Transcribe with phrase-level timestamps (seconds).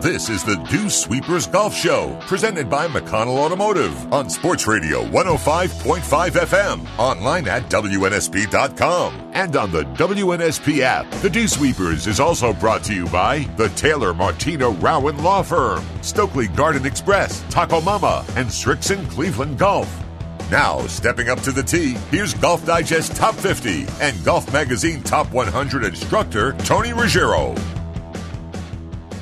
[0.00, 6.00] This is the Dew Sweepers Golf Show, presented by McConnell Automotive on Sports Radio 105.5
[6.30, 11.10] FM, online at WNSP.com, and on the WNSP app.
[11.20, 15.84] The Dew Sweepers is also brought to you by the Taylor Martino Rowan Law Firm,
[16.00, 20.04] Stokely Garden Express, Taco Mama, and Srixon Cleveland Golf.
[20.50, 25.30] Now, stepping up to the tee, here's Golf Digest Top 50 and Golf Magazine Top
[25.32, 27.54] 100 instructor Tony Ruggiero.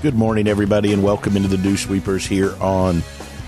[0.02, 3.02] Good morning, everybody, and welcome into the Dew Sweepers here on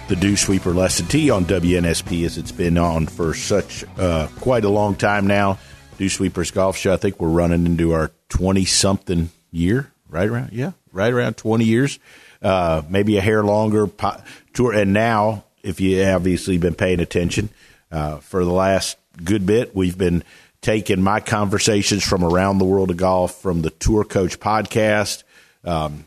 [0.09, 4.65] the Dew Sweeper Lesson T on WNSP, as it's been on for such uh, quite
[4.65, 5.59] a long time now.
[5.99, 6.95] Dew Sweepers Golf Show.
[6.95, 11.65] I think we're running into our twenty something year, right around yeah, right around twenty
[11.67, 11.99] years,
[12.43, 14.21] uh, maybe a hair longer po-
[14.55, 14.73] tour.
[14.73, 17.51] And now, if you obviously been paying attention
[17.93, 20.25] uh, for the last good bit, we've been
[20.63, 25.23] taking my conversations from around the world of golf from the Tour Coach podcast.
[25.63, 26.05] Um,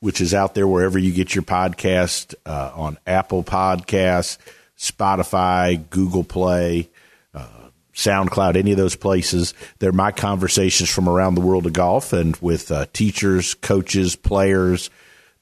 [0.00, 4.38] which is out there wherever you get your podcast uh, on Apple Podcasts,
[4.76, 6.88] Spotify, Google Play,
[7.34, 9.54] uh, SoundCloud, any of those places.
[9.80, 14.90] They're my conversations from around the world of golf and with uh, teachers, coaches, players,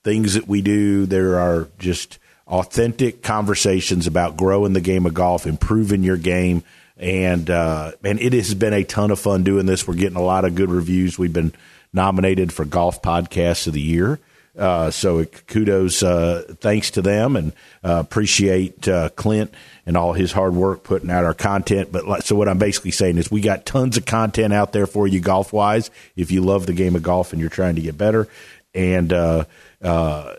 [0.03, 1.05] things that we do.
[1.05, 6.63] There are just authentic conversations about growing the game of golf, improving your game.
[6.97, 9.87] And uh, and it has been a ton of fun doing this.
[9.87, 11.19] We're getting a lot of good reviews.
[11.19, 11.53] We've been
[11.93, 14.19] nominated for Golf Podcast of the Year.
[14.57, 17.53] Uh, so kudos, uh, thanks to them, and
[17.85, 19.53] uh, appreciate uh, Clint
[19.85, 21.93] and all his hard work putting out our content.
[21.93, 25.07] But so what I'm basically saying is we got tons of content out there for
[25.07, 25.91] you golf wise.
[26.17, 28.29] If you love the game of golf and you're trying to get better,
[28.75, 29.45] and uh,
[29.83, 30.35] uh,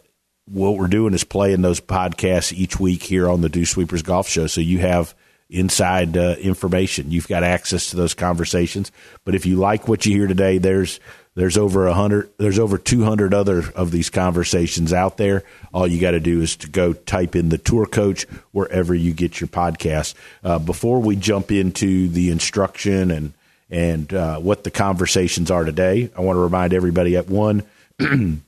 [0.46, 4.28] what we're doing is playing those podcasts each week here on the Dew Sweepers Golf
[4.28, 5.14] Show, so you have
[5.50, 7.12] inside information.
[7.12, 8.92] You've got access to those conversations.
[9.24, 11.00] But if you like what you hear today, there's
[11.38, 12.32] there's over a hundred.
[12.40, 15.44] There's over 200 other of these conversations out there.
[15.72, 19.14] All you got to do is to go type in the tour coach wherever you
[19.14, 20.16] get your podcast.
[20.44, 23.34] Uh, before we jump into the instruction and
[23.70, 27.62] and uh, what the conversations are today, I want to remind everybody at one.
[28.00, 28.40] you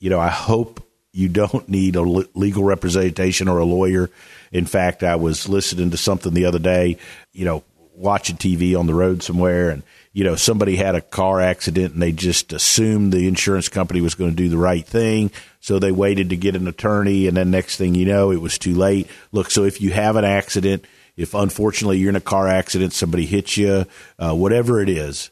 [0.00, 4.08] know, I hope you don't need a legal representation or a lawyer.
[4.52, 6.96] In fact, I was listening to something the other day.
[7.34, 7.64] You know,
[7.94, 9.82] watching TV on the road somewhere and
[10.12, 14.14] you know, somebody had a car accident and they just assumed the insurance company was
[14.14, 15.30] going to do the right thing.
[15.60, 17.26] So they waited to get an attorney.
[17.26, 19.08] And then next thing you know, it was too late.
[19.32, 20.84] Look, so if you have an accident,
[21.16, 23.86] if unfortunately you're in a car accident, somebody hits you,
[24.18, 25.30] uh, whatever it is,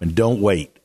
[0.00, 0.78] and don't wait.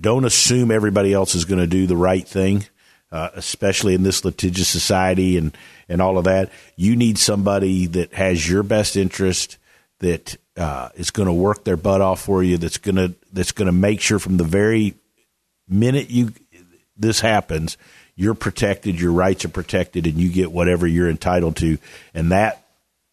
[0.00, 2.66] Don't assume everybody else is going to do the right thing.
[3.12, 5.56] Uh, especially in this litigious society and,
[5.88, 9.56] and all of that, you need somebody that has your best interest,
[10.00, 12.58] that uh, is going to work their butt off for you.
[12.58, 14.94] That's going to that's going to make sure from the very
[15.68, 16.32] minute you
[16.96, 17.76] this happens,
[18.14, 21.78] you're protected, your rights are protected, and you get whatever you're entitled to.
[22.12, 22.64] And that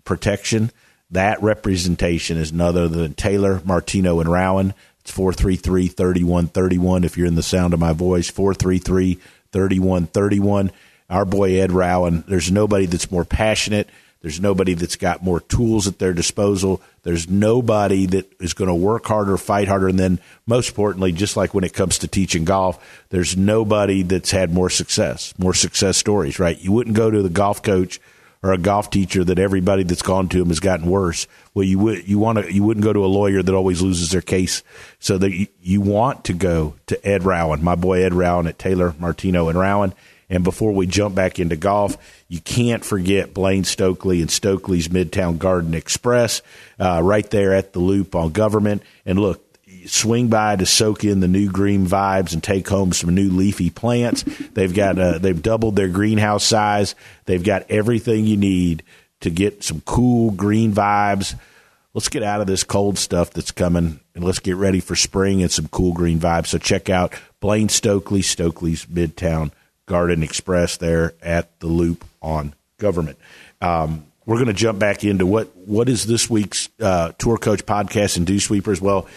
[0.04, 0.72] protection,
[1.10, 4.74] that representation is none other than Taylor, Martino, and Rowan.
[5.00, 8.30] It's 433 3131 if you're in the sound of my voice.
[8.30, 9.16] 433
[9.52, 10.72] 3131.
[11.10, 13.90] Our boy Ed Rowan, there's nobody that's more passionate
[14.22, 16.82] there's nobody that's got more tools at their disposal.
[17.04, 19.88] There's nobody that is going to work harder, fight harder.
[19.88, 24.30] And then, most importantly, just like when it comes to teaching golf, there's nobody that's
[24.30, 26.60] had more success, more success stories, right?
[26.60, 28.00] You wouldn't go to the golf coach
[28.44, 31.28] or a golf teacher that everybody that's gone to him has gotten worse.
[31.54, 34.12] Well, you would you want to you wouldn't go to a lawyer that always loses
[34.12, 34.64] their case.
[35.00, 38.60] So that you, you want to go to Ed Rowan, my boy Ed Rowan at
[38.60, 39.94] Taylor Martino and Rowan.
[40.32, 41.98] And before we jump back into golf,
[42.30, 46.42] you can't forget Blaine Stokely and Stokely's Midtown Garden Express,
[46.80, 48.82] uh, right there at the loop on government.
[49.06, 49.44] And look,
[49.88, 53.70] swing by to soak in the new green vibes and take home some new leafy
[53.70, 54.24] plants.
[54.54, 56.96] They've got uh, they've doubled their greenhouse size.
[57.26, 58.84] They've got everything you need
[59.20, 61.36] to get some cool green vibes.
[61.94, 65.42] Let's get out of this cold stuff that's coming and let's get ready for spring
[65.42, 66.48] and some cool green vibes.
[66.48, 69.52] So check out Blaine Stokely, Stokely's Midtown
[69.86, 73.18] Garden Express there at the Loop on Government.
[73.62, 77.66] Um, we're going to jump back into what what is this week's uh, Tour Coach
[77.66, 78.80] podcast and Dew Sweepers.
[78.80, 79.08] Well,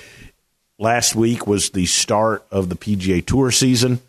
[0.79, 4.01] last week was the start of the PGA Tour season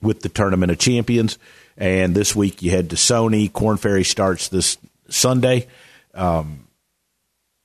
[0.00, 1.38] with the Tournament of Champions,
[1.76, 3.52] and this week you head to Sony.
[3.52, 4.78] Korn Ferry starts this
[5.08, 5.66] Sunday.
[6.14, 6.66] Um,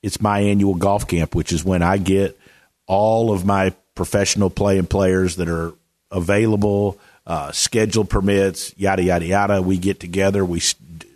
[0.02, 2.38] it's my annual golf camp, which is when I get
[2.86, 5.72] all of my professional playing players that are
[6.10, 9.62] available uh, schedule permits, yada, yada, yada.
[9.62, 10.60] We get together, we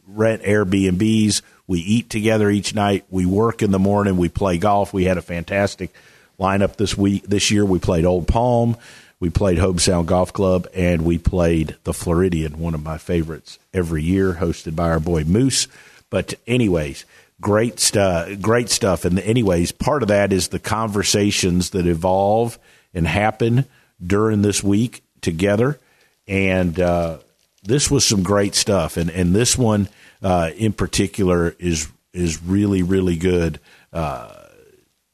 [0.07, 4.93] rent Airbnbs, we eat together each night, we work in the morning, we play golf.
[4.93, 5.93] We had a fantastic
[6.39, 7.25] lineup this week.
[7.25, 8.77] This year, we played Old Palm.
[9.21, 13.59] We played Hobe Sound Golf Club, and we played the Floridian, one of my favorites
[13.75, 15.67] every year, hosted by our boy Moose.
[16.09, 17.05] But anyways,
[17.41, 18.29] great stuff.
[18.41, 19.05] Great stuff.
[19.05, 22.61] And anyways, part of that is the conversations that evolve
[22.95, 23.65] and happen
[24.05, 25.81] during this week together.
[26.29, 27.19] And uh,
[27.63, 28.97] this was some great stuff.
[28.97, 29.89] And and this one
[30.23, 33.59] uh, in particular is is really really good.
[33.93, 34.33] Uh,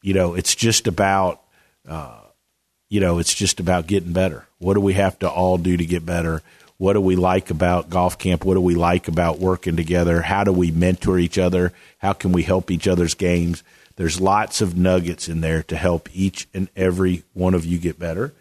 [0.03, 1.41] you know, it's just about
[1.89, 2.21] uh,
[2.89, 4.47] you know, it's just about getting better.
[4.59, 6.43] What do we have to all do to get better?
[6.77, 8.45] What do we like about golf camp?
[8.45, 10.23] What do we like about working together?
[10.23, 11.73] How do we mentor each other?
[11.99, 13.63] How can we help each other's games?
[13.97, 17.99] There's lots of nuggets in there to help each and every one of you get
[17.99, 18.33] better.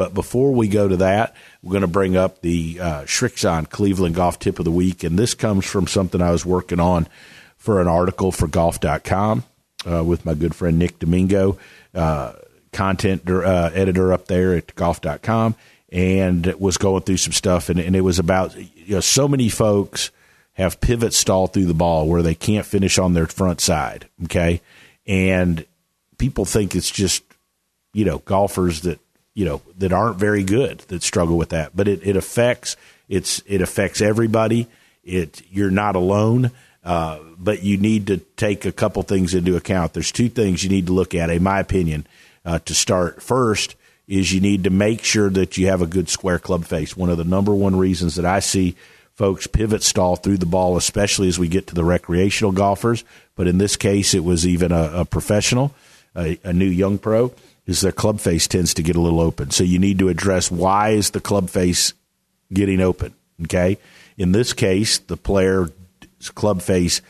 [0.00, 4.14] But before we go to that, we're going to bring up the uh, Srixon Cleveland
[4.14, 5.04] Golf Tip of the Week.
[5.04, 7.06] And this comes from something I was working on
[7.58, 9.44] for an article for golf.com
[9.84, 11.58] uh, with my good friend Nick Domingo.
[11.94, 12.32] Uh,
[12.72, 15.54] content uh, editor up there at golf.com
[15.92, 17.68] and was going through some stuff.
[17.68, 20.10] And, and it was about, you know, so many folks
[20.54, 24.08] have pivot stall through the ball where they can't finish on their front side.
[24.24, 24.62] Okay.
[25.06, 25.66] And
[26.16, 27.22] people think it's just,
[27.92, 28.98] you know, golfers that,
[29.40, 32.76] you know, that aren't very good that struggle with that, but it, it affects,
[33.08, 34.68] it's, it affects everybody.
[35.02, 36.50] It, you're not alone.
[36.82, 39.92] Uh, but you need to take a couple things into account.
[39.92, 42.06] There's two things you need to look at, in my opinion
[42.44, 43.76] uh, to start first
[44.08, 46.96] is you need to make sure that you have a good square club face.
[46.96, 48.76] One of the number one reasons that I see
[49.14, 53.04] folks pivot stall through the ball, especially as we get to the recreational golfers,
[53.36, 55.74] but in this case, it was even a, a professional,
[56.16, 57.32] a, a new young pro,
[57.66, 59.50] is their club face tends to get a little open.
[59.50, 61.94] So you need to address why is the club face
[62.52, 63.14] getting open?
[63.44, 63.78] Okay.
[64.18, 65.70] In this case, the player's
[66.34, 67.00] club face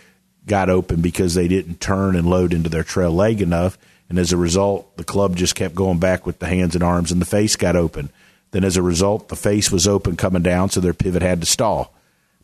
[0.47, 3.79] got open because they didn't turn and load into their trail leg enough
[4.11, 7.13] and as a result, the club just kept going back with the hands and arms,
[7.13, 8.11] and the face got open.
[8.51, 11.47] Then, as a result, the face was open coming down, so their pivot had to
[11.47, 11.95] stall.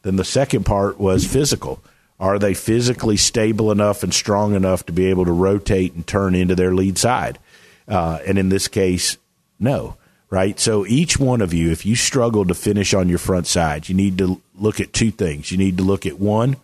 [0.02, 1.82] Then the second part was physical.
[2.20, 6.36] Are they physically stable enough and strong enough to be able to rotate and turn
[6.36, 7.40] into their lead side?
[7.88, 9.16] Uh, and in this case,
[9.60, 9.96] no,
[10.30, 10.58] right?
[10.58, 13.94] So each one of you, if you struggle to finish on your front side, you
[13.94, 15.50] need to look at two things.
[15.50, 16.56] You need to look at one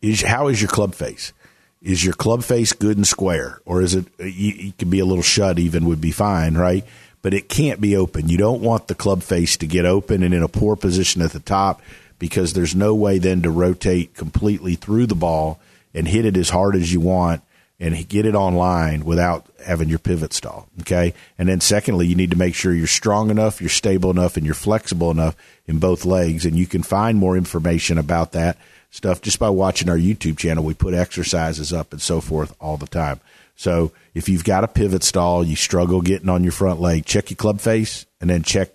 [0.00, 1.32] is how is your club face?
[1.82, 4.06] is your club face good and square, or is it?
[4.18, 6.84] You, can be a little shut, even would be fine, right?
[7.22, 8.28] But it can't be open.
[8.28, 11.32] You don't want the club face to get open and in a poor position at
[11.32, 11.80] the top
[12.18, 15.60] because there's no way then to rotate completely through the ball
[15.94, 17.42] and hit it as hard as you want
[17.80, 20.68] and get it online without having your pivot stall.
[20.80, 21.14] Okay.
[21.38, 24.44] And then secondly, you need to make sure you're strong enough, you're stable enough, and
[24.44, 25.36] you're flexible enough
[25.66, 26.44] in both legs.
[26.44, 28.58] And you can find more information about that
[28.90, 30.64] stuff just by watching our YouTube channel.
[30.64, 33.20] We put exercises up and so forth all the time.
[33.54, 37.30] So if you've got a pivot stall, you struggle getting on your front leg, check
[37.30, 38.70] your club face and then check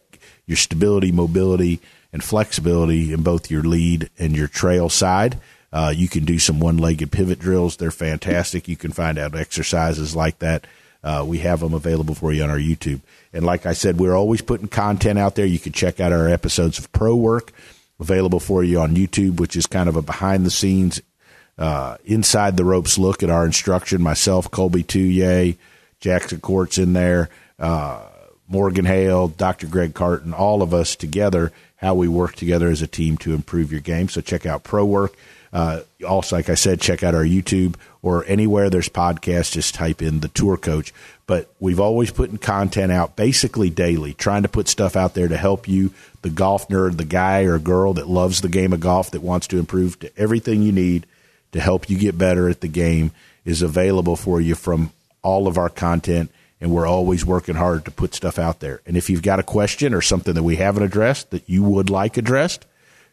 [0.46, 1.80] your stability, mobility,
[2.12, 5.40] and flexibility in both your lead and your trail side.
[5.74, 7.78] Uh, you can do some one legged pivot drills.
[7.78, 8.68] They're fantastic.
[8.68, 10.68] You can find out exercises like that.
[11.04, 13.02] Uh, we have them available for you on our YouTube.
[13.34, 15.48] And like I said, we're always putting content out there.
[15.48, 17.52] You can check out our episodes of Pro Work
[18.00, 21.02] available for you on YouTube, which is kind of a behind the scenes,
[21.58, 24.02] uh, inside the ropes look at our instruction.
[24.02, 25.58] Myself, Colby Touye,
[26.00, 27.30] Jackson Koert's in there,
[27.60, 28.02] uh,
[28.48, 29.68] Morgan Hale, Dr.
[29.68, 33.72] Greg Carton, all of us together, how we work together as a team to improve
[33.72, 34.10] your game.
[34.10, 35.16] So check out Pro Work.
[35.54, 40.02] Uh, also, like I said, check out our YouTube or anywhere there's podcasts, just type
[40.02, 40.92] in the tour coach.
[41.28, 45.38] But we've always putting content out basically daily, trying to put stuff out there to
[45.38, 45.94] help you,
[46.24, 49.46] the golf nerd, the guy or girl that loves the game of golf, that wants
[49.48, 51.06] to improve to everything you need
[51.52, 53.12] to help you get better at the game
[53.46, 54.92] is available for you from
[55.22, 56.32] all of our content.
[56.60, 58.82] And we're always working hard to put stuff out there.
[58.88, 61.90] And if you've got a question or something that we haven't addressed that you would
[61.90, 62.66] like addressed,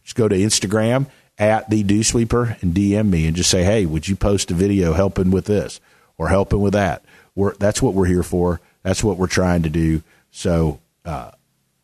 [0.05, 1.07] just go to Instagram
[1.41, 4.55] at the Dew Sweeper and DM me and just say, hey, would you post a
[4.55, 5.81] video helping with this
[6.19, 7.03] or helping with that?
[7.35, 8.61] We're, that's what we're here for.
[8.83, 10.03] That's what we're trying to do.
[10.31, 11.31] So, uh,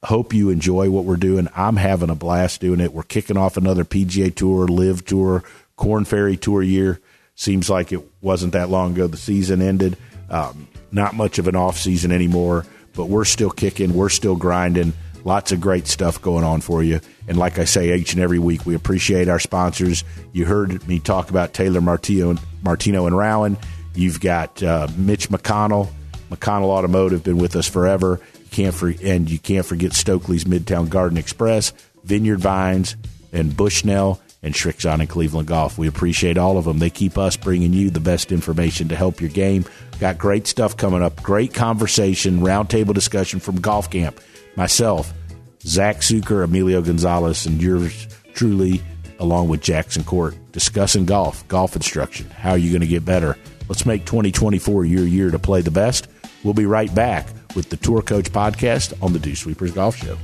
[0.04, 1.48] hope you enjoy what we're doing.
[1.56, 2.92] I'm having a blast doing it.
[2.92, 5.42] We're kicking off another PGA Tour, LIV Tour,
[5.75, 7.00] Korn Ferry Tour year.
[7.34, 9.96] Seems like it wasn't that long ago the season ended.
[10.30, 13.94] Um, not much of an off season anymore, but we're still kicking.
[13.94, 14.92] We're still grinding.
[15.26, 17.00] Lots of great stuff going on for you.
[17.26, 20.04] And like I say each and every week, we appreciate our sponsors.
[20.33, 23.56] You heard me talk about Taylor Martino, Martino and Rowan.
[23.97, 25.88] You've got uh, Mitch McConnell,
[26.30, 28.21] McConnell Automotive, been with us forever.
[28.38, 31.73] You can't for, and you can't forget Stokely's Midtown Garden Express,
[32.04, 32.95] Vineyard Vines,
[33.33, 35.76] and Bushnell and Srixon and Cleveland Golf.
[35.76, 36.78] We appreciate all of them.
[36.78, 39.64] They keep us bringing you the best information to help your game.
[39.99, 41.21] Got great stuff coming up.
[41.21, 44.21] Great conversation, roundtable discussion from Golf Camp.
[44.56, 45.12] Myself,
[45.66, 48.80] Zach Sucher, Emilio Gonzalez, and yours truly,
[49.18, 52.30] along with Jackson Koert, discussing golf, golf instruction.
[52.30, 53.37] How are you going to get better?
[53.68, 56.06] Let's make 2024 your year to play the best.
[56.44, 60.16] We'll be right back with the Tour Coach podcast on the Dew Sweepers Golf Show.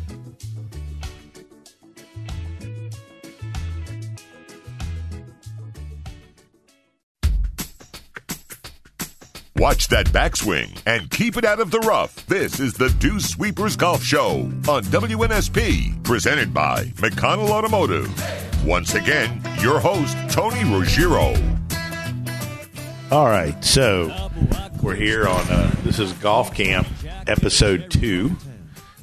[9.63, 12.27] Watch that backswing and keep it out of the rough.
[12.27, 18.11] This is the Dew Sweepers Golf Show on WNSP, presented by McConnell Automotive.
[18.67, 21.37] Once again, your host, Tony Ruggiero.
[23.13, 24.13] All right, so
[24.83, 26.89] we're here on uh, this is Golf Camp
[27.29, 28.37] episode two.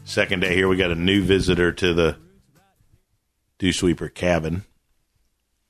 [0.03, 2.17] Second day here, we got a new visitor to the
[3.59, 4.65] Dew Sweeper cabin.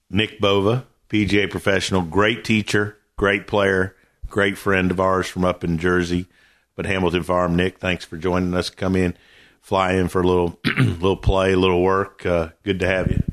[0.09, 3.95] Nick Bova, PGA professional, great teacher, great player
[4.29, 6.27] great friend of ours from up in Jersey,
[6.75, 7.55] but Hamilton Farm.
[7.55, 8.69] Nick, thanks for joining us.
[8.69, 9.15] Come in,
[9.61, 12.25] fly in for a little little play, a little work.
[12.25, 13.23] Uh, good to have you.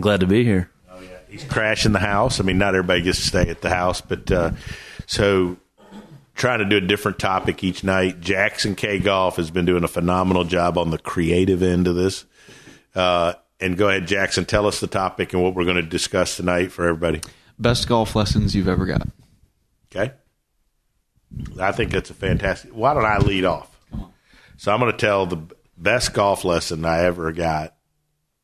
[0.00, 0.70] Glad to be here.
[0.90, 2.40] Oh yeah, he's crashing the house.
[2.40, 4.52] I mean, not everybody gets to stay at the house, but uh,
[5.06, 5.56] so
[6.34, 8.20] trying to do a different topic each night.
[8.20, 12.24] Jackson K Golf has been doing a phenomenal job on the creative end of this.
[12.94, 16.36] Uh, and go ahead, Jackson, tell us the topic and what we're going to discuss
[16.36, 17.22] tonight for everybody.
[17.58, 19.08] Best golf lessons you've ever got.
[19.96, 20.12] Okay.
[21.60, 22.70] I think that's a fantastic.
[22.70, 23.78] Why don't I lead off?
[24.56, 25.42] So I'm going to tell the
[25.76, 27.74] best golf lesson I ever got.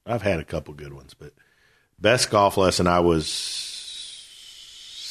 [0.04, 1.32] I've had a couple good ones, but
[1.98, 3.28] best golf lesson I was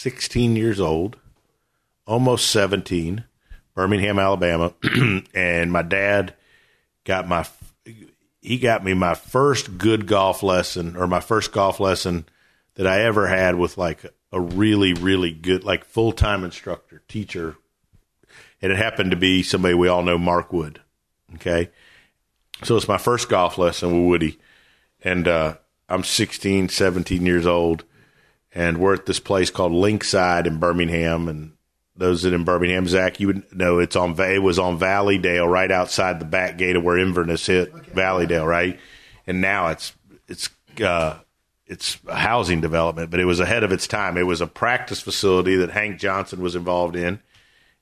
[0.02, 1.18] 16 years old,
[2.06, 3.24] almost 17,
[3.74, 4.74] Birmingham, Alabama,
[5.34, 6.36] and my dad
[7.04, 7.48] got my
[8.42, 12.26] he got me my first good golf lesson or my first golf lesson
[12.76, 17.58] that I ever had with like a really, really good, like full time instructor, teacher.
[18.62, 20.82] And it happened to be somebody we all know, Mark Wood.
[21.36, 21.70] Okay.
[22.64, 24.40] So it's my first golf lesson with Woody.
[25.04, 25.56] And uh,
[25.90, 27.84] I'm 16, 17 years old.
[28.54, 31.28] And we're at this place called Linkside in Birmingham.
[31.28, 31.54] And
[31.96, 35.72] those that in Birmingham, Zach, you would know it's on, it was on Valleydale, right
[35.72, 37.92] outside the back gate of where Inverness hit okay.
[37.94, 38.80] Valleydale, right?
[39.26, 39.94] And now it's,
[40.28, 41.20] it's, uh,
[41.72, 44.18] it's a housing development, but it was ahead of its time.
[44.18, 47.22] It was a practice facility that Hank Johnson was involved in,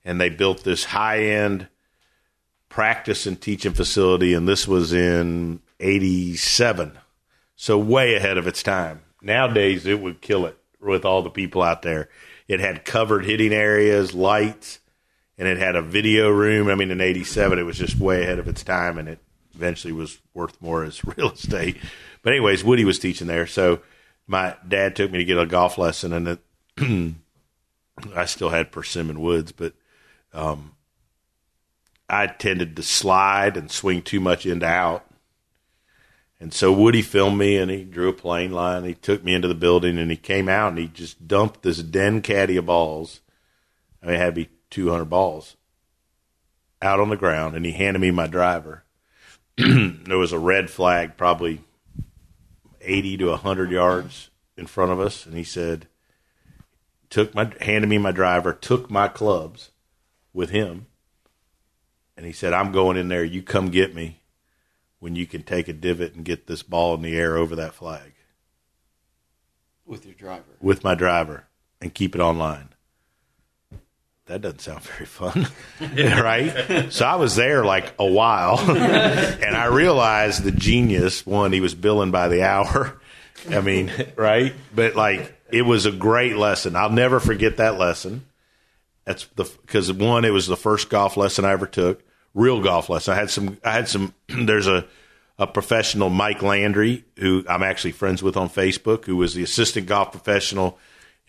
[0.06, 1.68] and they built this high end
[2.70, 7.00] practice and teaching facility, and this was in '87,
[7.56, 9.02] so way ahead of its time.
[9.24, 12.10] Nowadays, it would kill it with all the people out there.
[12.48, 14.80] It had covered hitting areas, lights,
[15.36, 16.70] and it had a video room.
[16.70, 19.20] I mean, in '87, it was just way ahead of its time, and it
[19.56, 21.78] eventually was worth more as real estate.
[22.22, 23.82] But anyways, Woody was teaching there, so
[24.28, 26.40] my dad took me to get a golf lesson, and
[26.78, 27.16] it,
[28.16, 29.74] I still had persimmon woods, but
[30.34, 30.74] um,
[32.10, 35.06] I tended to slide and swing too much into out.
[36.40, 38.86] And so Woody filmed me and he drew a plane line.
[38.86, 41.80] He took me into the building and he came out and he just dumped this
[41.80, 43.20] den caddy of balls.
[44.02, 45.58] I mean, it had to be 200 balls
[46.82, 48.86] out on the ground and he handed me my driver.
[49.58, 51.62] there was a red flag probably
[52.82, 55.88] 80 to 100 yards in front of us, and he said,
[57.10, 59.72] took my handed me my driver, took my clubs
[60.34, 60.88] with him,
[62.16, 63.24] and he said, "I'm going in there.
[63.24, 64.22] You come get me
[65.00, 67.74] when you can take a divot and get this ball in the air over that
[67.74, 68.14] flag."
[69.86, 70.58] With your driver.
[70.62, 71.48] With my driver,
[71.82, 72.70] and keep it online.
[74.30, 75.48] That doesn't sound very fun,
[75.98, 76.94] right?
[76.94, 81.26] So I was there like a while, and I realized the genius.
[81.26, 83.02] One, he was billing by the hour.
[83.50, 84.54] I mean, right?
[84.76, 86.76] But like, it was a great lesson.
[86.76, 88.24] I'll never forget that lesson.
[89.04, 92.04] That's the because one, it was the first golf lesson I ever took,
[92.36, 93.16] real golf lesson.
[93.16, 93.58] I had some.
[93.66, 94.14] I had some.
[94.28, 94.86] There's a
[95.40, 99.88] a professional, Mike Landry, who I'm actually friends with on Facebook, who was the assistant
[99.88, 100.78] golf professional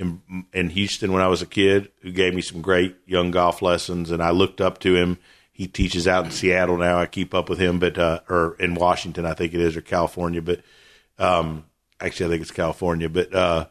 [0.00, 3.60] in, in Houston when I was a kid who gave me some great young golf
[3.60, 5.18] lessons, and I looked up to him.
[5.52, 6.98] He teaches out in Seattle now.
[6.98, 9.82] I keep up with him, but uh, or in Washington, I think it is, or
[9.82, 10.40] California.
[10.40, 10.62] But
[11.18, 11.66] um,
[12.00, 13.10] actually, I think it's California.
[13.10, 13.66] But uh,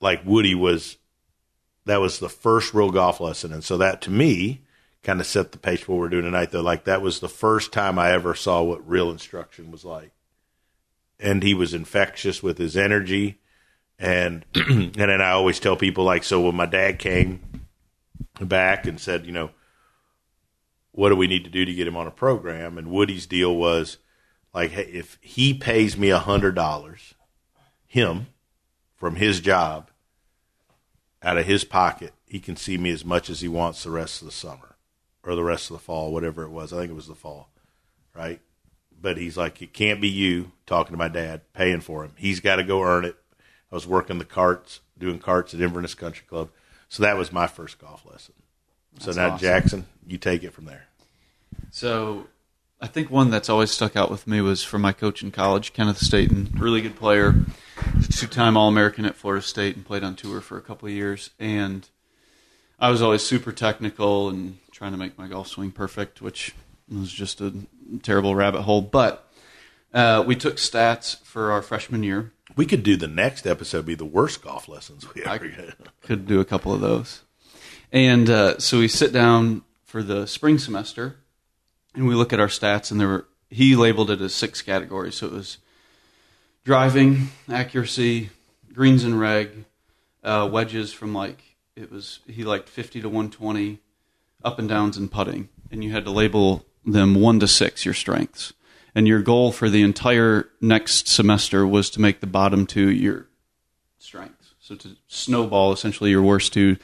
[0.00, 0.96] like Woody was,
[1.84, 4.62] that was the first real golf lesson, and so that to me
[5.04, 6.50] kind of set the pace for what we're doing tonight.
[6.50, 10.10] Though, like that was the first time I ever saw what real instruction was like,
[11.20, 13.38] and he was infectious with his energy
[13.98, 17.40] and and then I always tell people like, so when my dad came
[18.40, 19.50] back and said, you know,
[20.92, 22.78] what do we need to do to get him on a program?
[22.78, 23.98] And Woody's deal was
[24.54, 27.14] like, hey, if he pays me a hundred dollars
[27.86, 28.26] him
[28.94, 29.90] from his job
[31.22, 32.12] out of his pocket.
[32.26, 34.76] He can see me as much as he wants the rest of the summer
[35.22, 36.72] or the rest of the fall, whatever it was.
[36.72, 37.50] I think it was the fall,
[38.14, 38.40] right?
[39.00, 42.12] But he's like, it can't be you talking to my dad, paying for him.
[42.16, 43.16] He's got to go earn it.
[43.76, 46.48] I was working the carts, doing carts at Inverness Country Club.
[46.88, 48.32] So that was my first golf lesson.
[49.00, 49.38] So That's now, awesome.
[49.38, 50.86] Jackson, you take it from there.
[51.72, 52.26] So
[52.80, 55.74] I think one that's always stuck out with me was from my coach in college,
[55.74, 57.34] Kenneth Staten, really good player,
[58.10, 61.28] two-time All-American at Florida State, and played on tour for a couple of years.
[61.38, 61.86] And
[62.78, 66.54] I was always super technical and trying to make my golf swing perfect, which
[66.90, 67.52] was just a
[68.02, 68.80] terrible rabbit hole.
[68.80, 69.30] But
[69.92, 72.32] uh, we took stats for our freshman year.
[72.56, 75.76] We could do the next episode be the worst golf lessons we ever get.
[76.02, 77.22] could do a couple of those.
[77.92, 81.16] And uh, so we sit down for the spring semester,
[81.94, 85.16] and we look at our stats, and there were he labeled it as six categories.
[85.16, 85.58] So it was
[86.64, 88.30] driving, accuracy,
[88.72, 89.64] greens and reg,
[90.24, 91.42] uh, wedges from like
[91.76, 93.80] it was he liked fifty to one twenty,
[94.42, 97.94] up and downs and putting, and you had to label them one to six your
[97.94, 98.52] strengths.
[98.96, 103.26] And your goal for the entire next semester was to make the bottom two your
[103.98, 104.54] strengths.
[104.58, 106.78] So to snowball essentially your worst two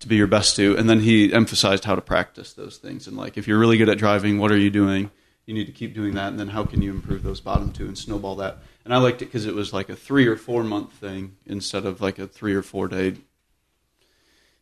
[0.00, 0.76] to be your best two.
[0.76, 3.06] And then he emphasized how to practice those things.
[3.06, 5.10] And like if you're really good at driving, what are you doing?
[5.46, 6.28] You need to keep doing that.
[6.28, 8.58] And then how can you improve those bottom two and snowball that?
[8.84, 11.86] And I liked it because it was like a three or four month thing instead
[11.86, 13.14] of like a three or four day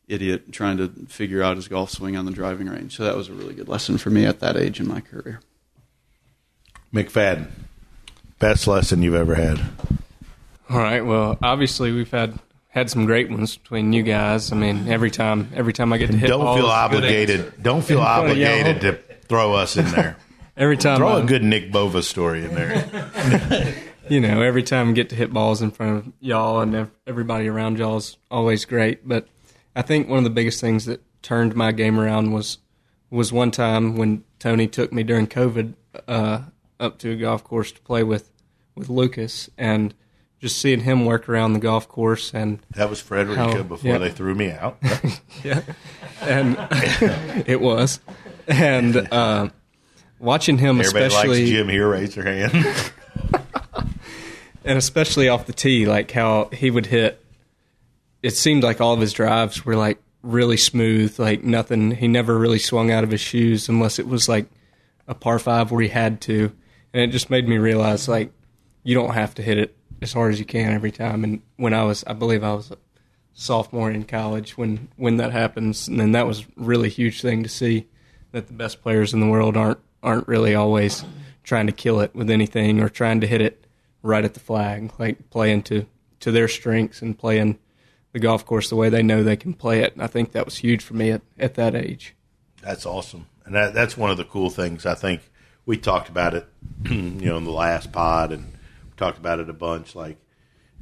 [0.06, 2.96] idiot trying to figure out his golf swing on the driving range.
[2.96, 5.40] So that was a really good lesson for me at that age in my career.
[6.94, 7.48] McFadden,
[8.38, 9.60] best lesson you've ever had.
[10.70, 11.04] All right.
[11.04, 14.52] Well, obviously we've had had some great ones between you guys.
[14.52, 17.62] I mean, every time every time I get to hit Don't feel obligated.
[17.62, 18.46] Don't feel In front of y'all.
[18.48, 18.92] obligated to
[19.26, 20.16] throw us in there.
[20.56, 23.74] Every time Throw a good Nick Bova story in there.
[24.08, 27.48] you know, every time I get to hit balls in front of y'all and everybody
[27.48, 29.08] around y'all is always great.
[29.08, 29.26] But
[29.74, 32.58] I think one of the biggest things that turned my game around was
[33.10, 35.74] was one time when Tony took me during COVID
[36.06, 36.42] uh,
[36.84, 38.30] up to a golf course to play with
[38.76, 39.94] with Lucas and
[40.40, 43.98] just seeing him work around the golf course and That was Frederica How- before yeah.
[43.98, 44.78] they threw me out.
[45.44, 45.62] yeah,
[46.20, 46.56] and
[47.46, 48.00] it was,
[48.46, 49.48] and uh,
[50.18, 51.88] watching him Everybody especially, likes Jim here.
[51.88, 52.92] Raise their hand.
[54.64, 57.20] and especially off the tee, like how he would hit.
[58.22, 61.90] It seemed like all of his drives were like really smooth, like nothing.
[61.90, 64.46] He never really swung out of his shoes unless it was like
[65.06, 66.52] a par five where he had to,
[66.94, 68.32] and it just made me realize like
[68.84, 71.24] you don't have to hit it as hard as you can every time.
[71.24, 72.78] And when I was, I believe I was a
[73.34, 77.48] sophomore in college when when that happens, and then that was really huge thing to
[77.48, 77.88] see
[78.30, 81.04] that the best players in the world aren't aren't really always
[81.42, 83.66] trying to kill it with anything or trying to hit it
[84.02, 85.86] right at the flag, like playing to
[86.20, 87.58] to their strengths and playing
[88.12, 89.92] the golf course the way they know they can play it.
[89.94, 92.14] And I think that was huge for me at, at that age.
[92.62, 94.86] That's awesome, and that, that's one of the cool things.
[94.86, 95.22] I think
[95.66, 96.46] we talked about it,
[96.90, 99.94] you know, in the last pod, and we talked about it a bunch.
[99.94, 100.18] Like,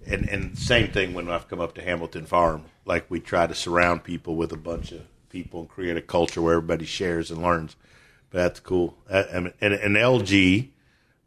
[0.06, 2.64] and and same thing when I've come up to Hamilton Farm.
[2.84, 6.42] Like, we try to surround people with a bunch of people and create a culture
[6.42, 7.76] where everybody shares and learns.
[8.30, 8.96] But that's cool.
[9.08, 10.68] Uh, and, and, and LG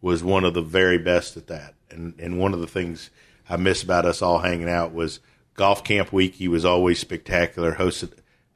[0.01, 1.75] was one of the very best at that.
[1.89, 3.09] And and one of the things
[3.49, 5.19] I miss about us all hanging out was
[5.55, 6.35] golf camp week.
[6.35, 7.75] He was always spectacular.
[7.75, 8.13] Hosted.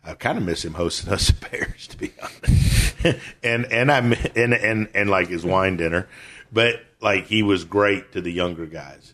[0.09, 3.19] I kind of miss him hosting us at Bears, to be honest.
[3.43, 3.99] and and I
[4.35, 6.07] and and and like his wine dinner,
[6.51, 9.13] but like he was great to the younger guys.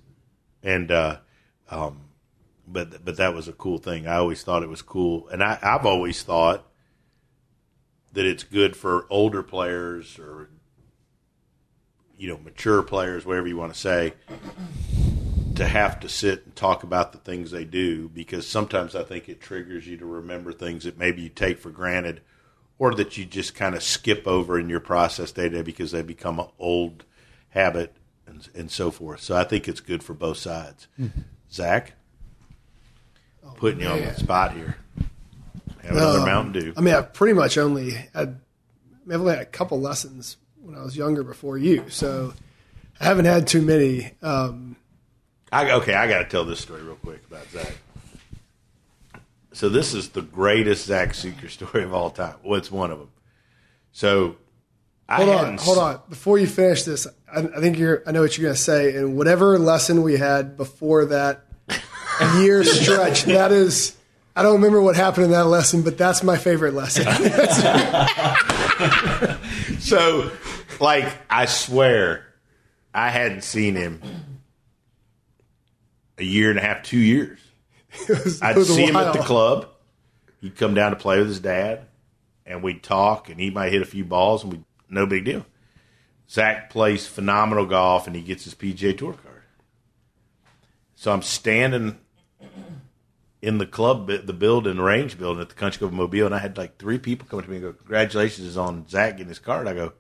[0.64, 1.18] And uh,
[1.70, 2.02] um,
[2.68, 4.08] but but that was a cool thing.
[4.08, 6.66] I always thought it was cool, and I, I've always thought
[8.14, 10.50] that it's good for older players or
[12.18, 14.14] you know mature players, whatever you want to say,
[15.56, 19.30] to have to sit and talk about the things they do because sometimes I think
[19.30, 22.22] it triggers you to remember things that maybe you take for granted
[22.78, 25.91] or that you just kind of skip over in your process day to day because
[25.91, 27.06] they become an old
[27.50, 27.96] habit
[28.28, 29.22] and, and so forth.
[29.22, 30.88] So I think it's good for both sides.
[31.52, 31.94] Zach,
[33.58, 34.78] putting you on the spot here.
[35.84, 36.74] Have another Um, Mountain Dew.
[36.76, 38.39] I mean, I've pretty much only had,
[39.10, 42.34] I've only had a couple lessons when I was younger before you, so
[43.00, 44.12] I haven't had too many.
[44.22, 44.76] Um,
[45.56, 47.78] I, okay, I got to tell this story real quick about Zach.
[49.54, 52.36] So this is the greatest Zach Sucher story of all time.
[52.44, 53.10] Well, it's one of them.
[53.94, 54.36] So
[55.08, 56.02] I hold on, hold on.
[56.10, 58.04] Before you finish this, I, I think you're.
[58.06, 58.98] I know what you're going to say.
[58.98, 61.46] And whatever lesson we had before that
[62.38, 63.96] year stretch, that is.
[64.36, 67.08] I don't remember what happened in that lesson, but that's my favorite lesson.
[69.80, 70.32] So,
[70.80, 72.26] like, I swear,
[72.94, 74.02] I hadn't seen him
[76.17, 77.39] a year and a half, two years.
[78.10, 79.69] Was, I'd see him at the club.
[80.41, 81.86] He'd come down to play with his dad,
[82.45, 85.45] and we'd talk, and he might hit a few balls, and we no big deal.
[86.30, 89.41] Zach plays phenomenal golf, and he gets his PGA Tour card.
[90.95, 91.99] So I'm standing
[93.41, 96.34] in the club, the building, the range building at the Country Club of Mobile, and
[96.34, 99.39] I had like three people come to me and go, "Congratulations on Zach getting his
[99.39, 99.93] card." I go,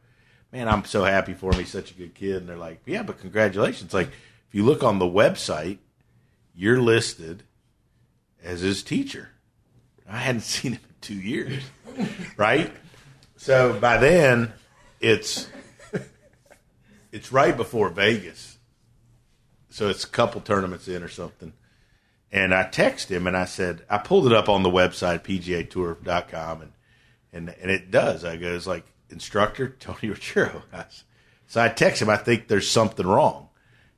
[0.51, 1.59] "Man, I'm so happy for him.
[1.59, 4.83] He's such a good kid." And they're like, "Yeah, but congratulations!" Like if you look
[4.83, 5.77] on the website,
[6.55, 7.43] you're listed
[8.43, 9.29] as his teacher.
[10.09, 11.63] I hadn't seen him in two years,
[12.37, 12.71] right?
[13.37, 14.53] So by then,
[14.99, 15.47] it's
[17.11, 18.57] it's right before Vegas,
[19.69, 21.53] so it's a couple tournaments in or something.
[22.31, 26.61] And I texted him and I said, I pulled it up on the website pgatour.com
[26.61, 26.71] and
[27.31, 28.25] and and it does.
[28.25, 30.63] I goes like instructor Tony Ruggiero.
[31.47, 32.09] So I text him.
[32.09, 33.49] I think there's something wrong.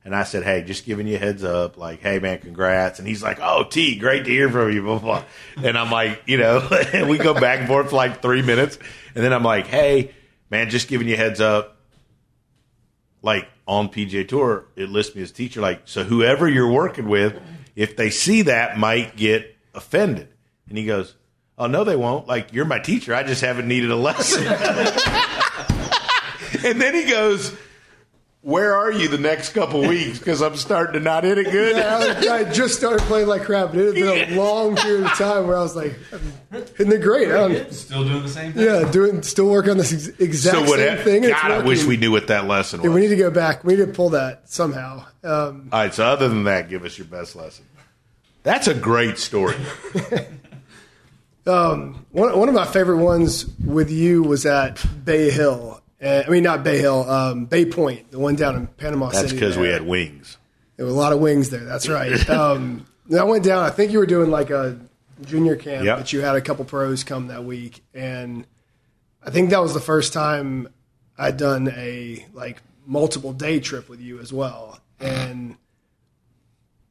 [0.08, 1.76] And I said, "Hey, just giving you a heads up.
[1.76, 5.00] Like, hey, man, congrats." And he's like, "Oh, T, great to hear from you." Blah
[5.00, 5.22] blah.
[5.62, 8.78] And I'm like, you know, and we go back and forth for like three minutes,
[9.14, 10.12] and then I'm like, "Hey,
[10.48, 11.76] man, just giving you a heads up.
[13.20, 15.60] Like on PGA Tour, it lists me as teacher.
[15.60, 17.38] Like, so whoever you're working with,
[17.76, 20.28] if they see that, might get offended."
[20.70, 21.16] And he goes,
[21.58, 22.26] "Oh no, they won't.
[22.26, 23.14] Like, you're my teacher.
[23.14, 24.46] I just haven't needed a lesson."
[26.64, 27.54] and then he goes
[28.40, 30.18] where are you the next couple weeks?
[30.18, 31.76] Because I'm starting to not hit it good.
[31.76, 35.06] Yeah, I, was- I just started playing like crap, it had been a long period
[35.06, 36.20] of time where I was like, I'm
[36.76, 37.28] hitting it great.
[37.28, 38.64] I don't, Still doing the same thing.
[38.64, 41.04] yeah, doing still working on this ex- exact So same what?
[41.04, 41.22] thing.
[41.22, 43.64] God, I wish we knew what that lesson Yeah, we need to go back.
[43.64, 45.04] We need to pull that somehow.
[45.24, 45.92] Um, All right.
[45.92, 47.64] So other than that, give us your best lesson.
[48.44, 49.56] That's a great story.
[51.44, 55.77] one, one of my favorite ones with you was at Bay Hill.
[56.02, 59.18] Uh, I mean, not Bay Hill, um, Bay Point, the one down in Panama That's
[59.18, 59.28] City.
[59.30, 60.36] That's because we had wings.
[60.76, 61.64] There were a lot of wings there.
[61.64, 62.28] That's right.
[62.30, 63.64] Um, I went down.
[63.64, 64.78] I think you were doing like a
[65.24, 65.98] junior camp, Yep.
[65.98, 68.46] but you had a couple pros come that week, and
[69.24, 70.68] I think that was the first time
[71.16, 74.78] I'd done a like multiple day trip with you as well.
[75.00, 75.56] And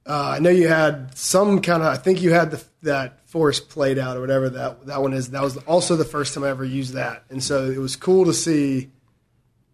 [0.06, 1.90] uh, I know you had some kind of.
[1.90, 5.30] I think you had the, that force plate out or whatever that that one is.
[5.32, 8.26] That was also the first time I ever used that, and so it was cool
[8.26, 8.90] to see.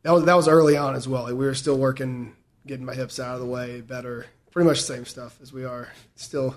[0.03, 1.23] That was that was early on as well.
[1.23, 2.35] Like, we were still working,
[2.67, 4.25] getting my hips out of the way better.
[4.51, 6.55] Pretty much the same stuff as we are still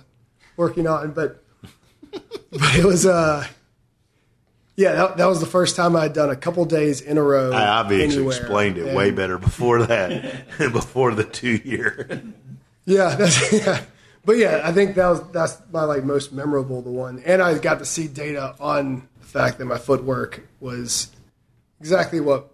[0.57, 1.43] working on, but
[2.13, 3.47] but it was uh
[4.77, 7.53] yeah that, that was the first time I'd done a couple days in a row.
[7.53, 8.37] I obviously anywhere.
[8.37, 12.23] explained it And- way better before that, before the two year.
[12.85, 13.83] Yeah, that's yeah.
[14.25, 17.57] But yeah, I think that was that's my like most memorable the one, and I
[17.59, 21.11] got to see data on the fact that my footwork was
[21.81, 22.51] exactly what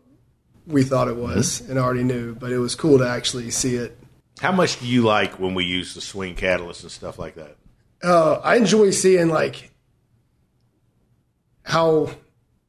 [0.66, 3.98] we thought it was and already knew, but it was cool to actually see it.
[4.40, 7.56] How much do you like when we use the swing catalyst and stuff like that?
[8.02, 9.70] Uh, I enjoy seeing like
[11.64, 12.10] how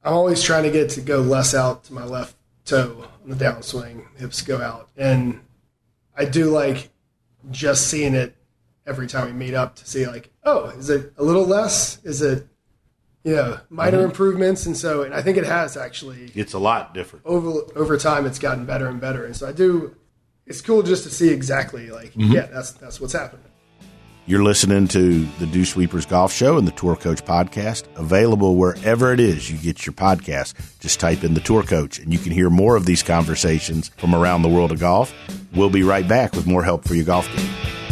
[0.04, 3.36] I'm always trying to get to go less out to my left toe on the
[3.36, 5.40] downswing, hips go out, and
[6.16, 6.90] I do like
[7.52, 8.36] just seeing it
[8.86, 12.04] every time we meet up to see like, oh, is it a little less?
[12.04, 12.48] Is it
[13.24, 14.06] you know minor mm-hmm.
[14.06, 14.66] improvements?
[14.66, 17.26] And so, and I think it has actually It's a lot different.
[17.26, 19.26] over over time it's gotten better and better.
[19.26, 19.96] And so I do.
[20.46, 22.34] It's cool just to see exactly like mm-hmm.
[22.34, 23.46] yeah, that's that's what's happening.
[24.26, 29.12] You're listening to the Dew Sweepers Golf Show and the Tour Coach Podcast, available wherever
[29.12, 30.54] it is you get your podcast.
[30.80, 34.16] Just type in the Tour Coach, and you can hear more of these conversations from
[34.16, 35.14] around the world of golf.
[35.54, 37.83] We'll be right back with more help for your golf game.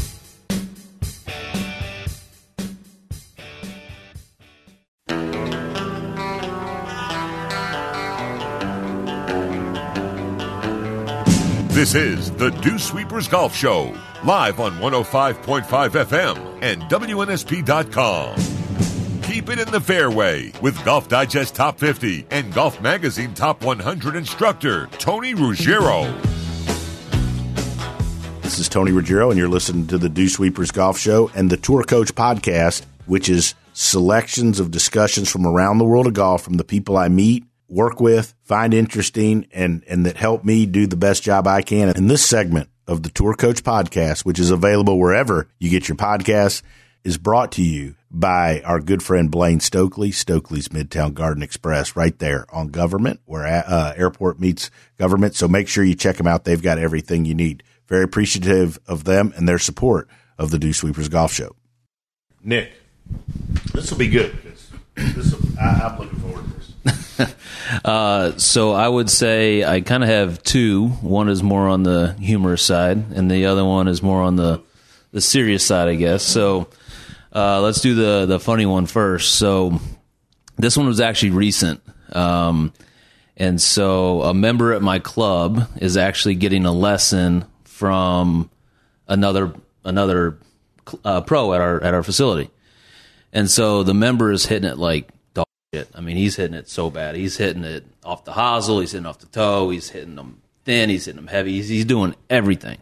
[11.81, 13.91] This is the Dew Sweepers Golf Show,
[14.23, 18.35] live on 105.5 FM and WNSP.com.
[19.23, 24.15] Keep it in the fairway with Golf Digest Top 50 and Golf Magazine Top 100
[24.15, 26.03] instructor Tony Ruggiero.
[28.43, 31.57] This is Tony Ruggiero, and you're listening to the Dew Sweepers Golf Show and the
[31.57, 36.57] Tour Coach Podcast, which is selections of discussions from around the world of golf from
[36.57, 40.97] the people I meet, work with, find interesting, and, and that help me do the
[40.97, 41.89] best job I can.
[41.89, 45.95] And this segment of the Tour Coach Podcast, which is available wherever you get your
[45.95, 46.61] podcasts,
[47.03, 52.17] is brought to you by our good friend Blaine Stokely, Stokely's Midtown Garden Express, right
[52.19, 55.35] there on government, where uh, airport meets government.
[55.35, 56.43] So make sure you check them out.
[56.43, 57.63] They've got everything you need.
[57.87, 60.07] Very appreciative of them and their support
[60.37, 61.55] of the Dew Sweepers Golf Show.
[62.43, 62.73] Nick,
[63.73, 64.35] this will be good
[64.93, 66.60] because I'm looking forward to.
[67.85, 70.87] Uh, so I would say I kind of have two.
[70.87, 74.61] One is more on the humorous side, and the other one is more on the
[75.11, 76.21] the serious side, I guess.
[76.23, 76.67] So
[77.33, 79.35] uh, let's do the the funny one first.
[79.35, 79.79] So
[80.57, 81.81] this one was actually recent.
[82.11, 82.73] Um,
[83.37, 88.49] and so a member at my club is actually getting a lesson from
[89.07, 90.37] another another
[91.05, 92.49] uh, pro at our at our facility.
[93.33, 95.09] And so the member is hitting it like
[95.73, 95.87] shit.
[95.95, 97.15] I mean, he's hitting it so bad.
[97.15, 100.89] He's hitting it off the hosel, he's hitting off the toe, he's hitting them thin,
[100.89, 101.53] he's hitting them heavy.
[101.53, 102.77] He's, he's doing everything.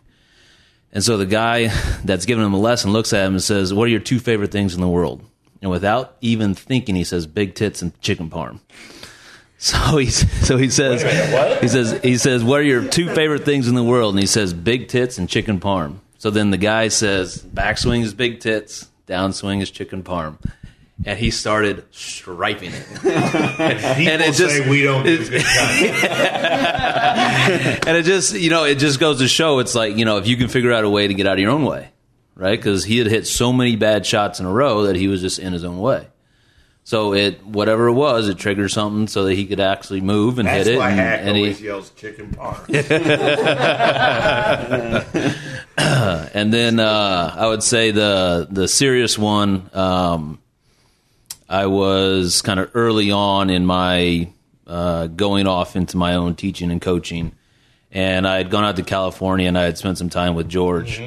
[0.92, 1.68] And so the guy
[2.04, 4.52] that's giving him a lesson looks at him and says, "What are your two favorite
[4.52, 5.24] things in the world?"
[5.62, 8.60] And without even thinking, he says, "Big tits and chicken parm."
[9.62, 11.02] So he so he says
[11.60, 14.14] he says he says what are your two favorite things in the world?
[14.14, 15.98] And he says big tits and chicken parm.
[16.18, 20.38] So then the guy says backswing is big tits, downswing is chicken parm.
[21.06, 22.86] And he started striping it.
[23.04, 25.18] And it just- say we don't do
[27.90, 30.28] and it just you know it just goes to show it's like you know if
[30.28, 31.90] you can figure out a way to get out of your own way
[32.36, 35.22] right because he had hit so many bad shots in a row that he was
[35.22, 36.08] just in his own way
[36.84, 40.48] so it whatever it was it triggered something so that he could actually move and
[40.48, 42.70] That's hit it why and, Hack and he, always yells chicken parm.
[45.78, 49.70] and then uh, I would say the the serious one.
[49.74, 50.40] Um,
[51.50, 54.30] I was kind of early on in my
[54.68, 57.32] uh, going off into my own teaching and coaching,
[57.92, 61.02] and I had gone out to California and I had spent some time with George,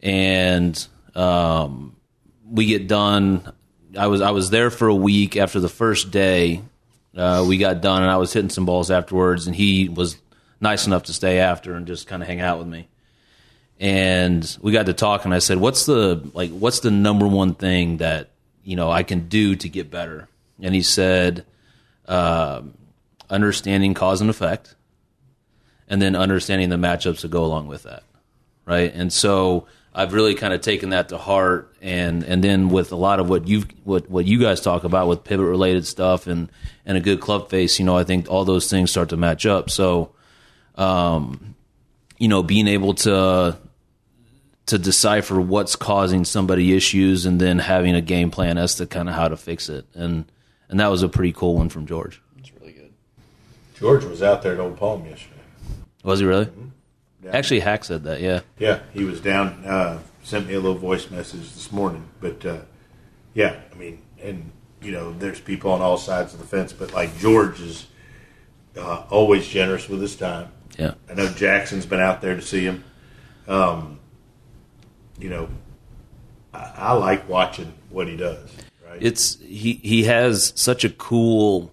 [0.00, 1.94] and um,
[2.48, 3.52] we get done.
[3.98, 6.62] I was I was there for a week after the first day.
[7.14, 10.16] Uh, we got done, and I was hitting some balls afterwards, and he was
[10.58, 12.88] nice enough to stay after and just kind of hang out with me
[13.78, 15.34] and we got to talking.
[15.34, 16.50] I said, "What's the like?
[16.50, 18.30] What's the number one thing that
[18.66, 20.28] you know I can do to get better?"
[20.60, 21.44] And he said,
[22.06, 22.74] um
[23.30, 24.74] "Understanding cause and effect,
[25.88, 28.02] and then understanding the matchups that go along with that."
[28.66, 32.92] Right, and so I've really kind of taken that to heart, and and then with
[32.92, 36.26] a lot of what you what what you guys talk about with pivot related stuff
[36.26, 36.50] and
[36.84, 39.46] and a good club face, you know, I think all those things start to match
[39.46, 39.70] up.
[39.70, 40.12] So.
[40.74, 41.54] Um,
[42.18, 43.56] you know, being able to
[44.66, 49.08] to decipher what's causing somebody issues and then having a game plan as to kind
[49.08, 49.86] of how to fix it.
[49.94, 50.30] And
[50.68, 52.20] and that was a pretty cool one from George.
[52.36, 52.92] That's really good.
[53.78, 55.34] George was out there at Old Palm yesterday.
[56.02, 56.48] Was he really?
[57.32, 58.20] Actually, Hack said that.
[58.20, 58.40] Yeah.
[58.58, 59.64] Yeah, he was down.
[59.64, 62.08] Uh, sent me a little voice message this morning.
[62.20, 62.60] But uh,
[63.34, 64.50] yeah, I mean, and
[64.80, 66.72] you know, there's people on all sides of the fence.
[66.72, 67.86] But like George is
[68.76, 70.52] uh, always generous with his time.
[70.78, 70.94] Yeah.
[71.10, 72.84] I know Jackson's been out there to see him.
[73.48, 73.98] Um,
[75.18, 75.48] you know,
[76.52, 78.50] I, I like watching what he does.
[78.86, 78.98] Right?
[79.00, 81.72] It's he he has such a cool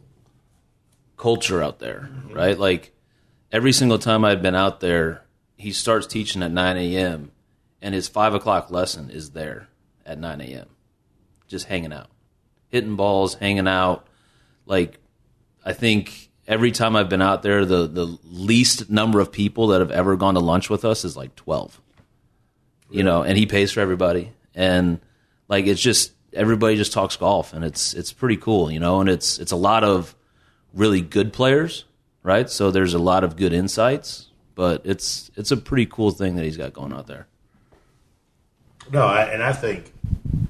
[1.18, 2.34] culture out there, mm-hmm.
[2.34, 2.58] right?
[2.58, 2.94] Like
[3.52, 5.24] every single time I've been out there,
[5.58, 7.32] he starts teaching at nine a.m.
[7.82, 9.70] and his five o'clock lesson is there
[10.06, 10.68] at nine a.m.
[11.48, 12.10] Just hanging out,
[12.70, 14.08] hitting balls, hanging out.
[14.66, 15.00] Like
[15.64, 19.80] I think every time I've been out there, the the least number of people that
[19.80, 21.80] have ever gone to lunch with us is like twelve.
[22.94, 25.00] You know, and he pays for everybody, and
[25.48, 29.10] like it's just everybody just talks golf, and it's it's pretty cool, you know, and
[29.10, 30.16] it's it's a lot of
[30.76, 31.86] really good players,
[32.22, 32.48] right?
[32.48, 36.46] So there's a lot of good insights, but it's it's a pretty cool thing that
[36.46, 37.26] he's got going out there.
[38.92, 39.92] No, I, and I think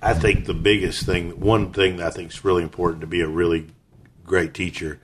[0.01, 3.21] I think the biggest thing, one thing that I think is really important to be
[3.21, 3.67] a really
[4.25, 4.99] great teacher,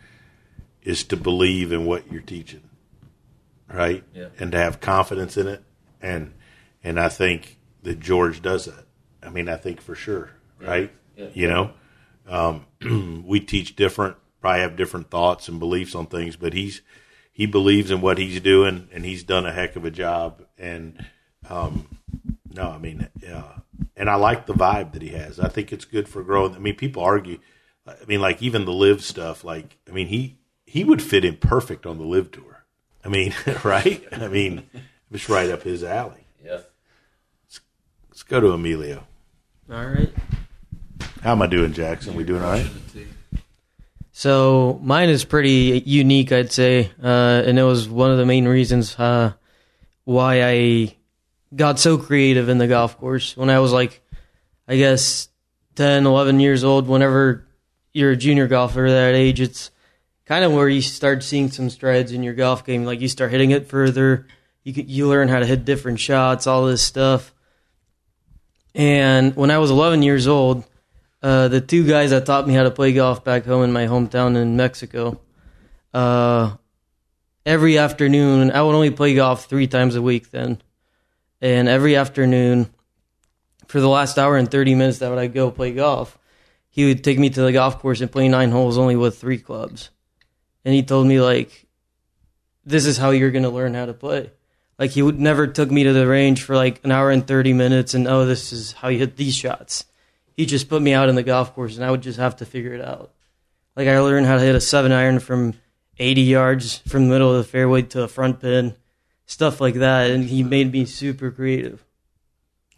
[0.84, 2.63] is to believe in what you're teaching,
[3.71, 4.04] right?
[4.13, 4.28] Yeah.
[4.38, 5.63] And to have confidence in it,
[6.02, 6.34] and
[6.84, 8.86] and I think that George does that.
[9.22, 10.92] I mean, I think for sure, right?
[11.15, 11.28] Yeah.
[11.34, 11.72] You know,
[12.28, 16.82] um, we teach different, probably have different thoughts and beliefs on things, but he's
[17.32, 20.44] he believes in what he's doing, and he's done a heck of a job.
[20.58, 21.06] And
[21.50, 21.98] um,
[22.54, 23.60] no, I mean, uh,
[23.96, 25.39] and I like the vibe that he has.
[25.39, 26.56] I think it's good for growing.
[26.56, 27.39] I mean, people argue.
[27.88, 29.44] I mean, like even the LIV stuff.
[29.44, 32.65] Like, I mean, he he would fit in perfect on the LIV tour.
[33.04, 34.06] I mean, right?
[34.12, 34.70] I mean,
[35.12, 36.26] it's right up his alley.
[36.44, 36.62] Yeah.
[38.19, 39.08] Let's go to Emilio.
[39.71, 40.13] All right.
[41.23, 42.15] How am I doing, Jackson?
[42.15, 42.69] We doing all right?
[44.12, 48.45] So mine is pretty unique, I'd say, uh, and it was one of the main
[48.45, 49.32] reasons uh,
[50.03, 50.97] why I
[51.55, 53.38] got so creative in the golf course.
[53.38, 54.01] When I was like,
[54.67, 55.29] I guess,
[55.75, 57.47] 10, 11 years old, whenever
[57.93, 59.71] you're a junior golfer that age, it's
[60.25, 62.84] kind of where you start seeing some strides in your golf game.
[62.84, 64.27] Like you start hitting it further,
[64.65, 67.34] you can, you learn how to hit different shots, all this stuff.
[68.75, 70.63] And when I was 11 years old,
[71.21, 73.88] uh, the two guys that taught me how to play golf back home in my
[73.88, 75.19] hometown in Mexico.
[75.93, 76.55] Uh,
[77.45, 80.62] every afternoon, I would only play golf three times a week then,
[81.41, 82.69] and every afternoon,
[83.67, 86.17] for the last hour and 30 minutes that would I go play golf,
[86.69, 89.39] he would take me to the golf course and play nine holes only with three
[89.39, 89.89] clubs.
[90.63, 91.67] And he told me like
[92.65, 94.32] this is how you're going to learn how to play.
[94.80, 97.52] Like he would never took me to the range for like an hour and 30
[97.54, 99.86] minutes and oh this is how you hit these shots.
[100.38, 102.46] He just put me out in the golf course and I would just have to
[102.46, 103.12] figure it out.
[103.76, 105.54] Like I learned how to hit a 7 iron from
[105.98, 108.74] 80 yards from the middle of the fairway to a front pin,
[109.26, 111.84] stuff like that and he made me super creative.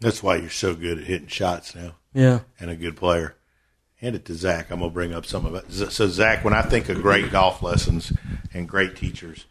[0.00, 2.40] That's why you're so good at hitting shots now Yeah.
[2.58, 3.36] and a good player.
[3.96, 4.72] Hand it to Zach.
[4.72, 5.70] I'm gonna bring up some of it.
[5.92, 8.12] So Zach, when I think of great golf lessons
[8.52, 9.44] and great teachers,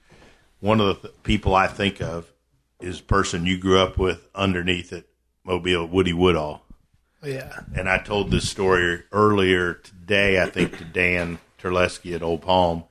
[0.59, 2.30] one of the th- people I think of
[2.81, 5.07] is person you grew up with underneath it,
[5.43, 6.63] Mobile, Woody Woodall.
[7.23, 7.59] Yeah.
[7.75, 12.85] And I told this story earlier today, I think, to Dan Terleski at Old Palm.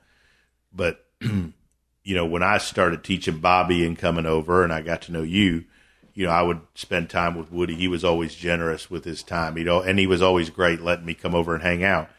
[0.73, 5.11] But, you know, when I started teaching Bobby and coming over and I got to
[5.11, 5.65] know you,
[6.13, 7.75] you know, I would spend time with Woody.
[7.75, 11.05] He was always generous with his time, you know, and he was always great letting
[11.05, 12.09] me come over and hang out.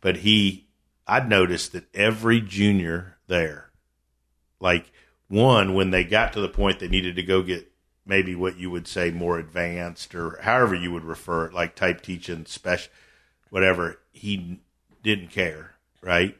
[0.00, 0.68] But he,
[1.06, 3.70] I'd noticed that every junior there,
[4.60, 4.90] like
[5.28, 7.70] one, when they got to the point they needed to go get
[8.06, 12.00] maybe what you would say more advanced or however you would refer it, like type
[12.00, 12.90] teaching, special,
[13.50, 14.60] whatever, he
[15.02, 16.36] didn't care, right?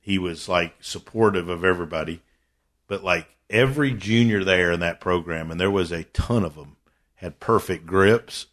[0.00, 2.22] He was like supportive of everybody.
[2.86, 6.76] But like every junior there in that program, and there was a ton of them,
[7.16, 8.46] had perfect grips,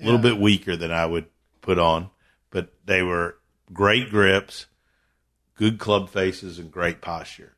[0.00, 1.26] a little bit weaker than I would
[1.60, 2.10] put on,
[2.50, 3.38] but they were
[3.72, 4.66] great grips,
[5.54, 7.54] good club faces, and great posture.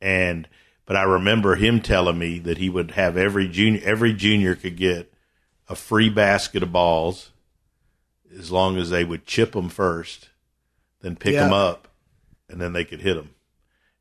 [0.00, 0.48] And
[0.86, 4.76] but I remember him telling me that he would have every junior every junior could
[4.76, 5.12] get
[5.68, 7.30] a free basket of balls
[8.38, 10.28] as long as they would chip them first,
[11.00, 11.44] then pick Yeah.
[11.44, 11.88] them up,
[12.48, 13.30] and then they could hit them.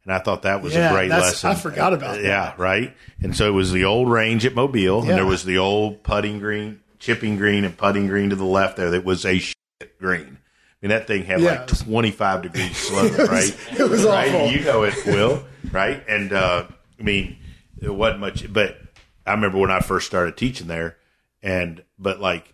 [0.04, 1.50] And I thought that was Yeah, a great lesson.
[1.50, 2.24] I forgot about that.
[2.24, 2.96] Yeah, right.
[3.22, 6.40] And so it was the old range at Mobile, and there was the old putting
[6.40, 8.90] green, chipping green, and putting green to the left there.
[8.92, 10.38] That was a shit green.
[10.82, 13.54] I mean, that thing had Yeah, like 25 degrees slope, right?
[13.80, 14.34] it was right?
[14.34, 14.52] awful.
[14.52, 16.04] You know it, Will, right?
[16.08, 16.68] And uh,
[17.00, 17.38] I mean,
[17.82, 18.78] it wasn't much, but
[19.26, 20.98] I remember when I first started teaching there,
[21.42, 22.54] and but like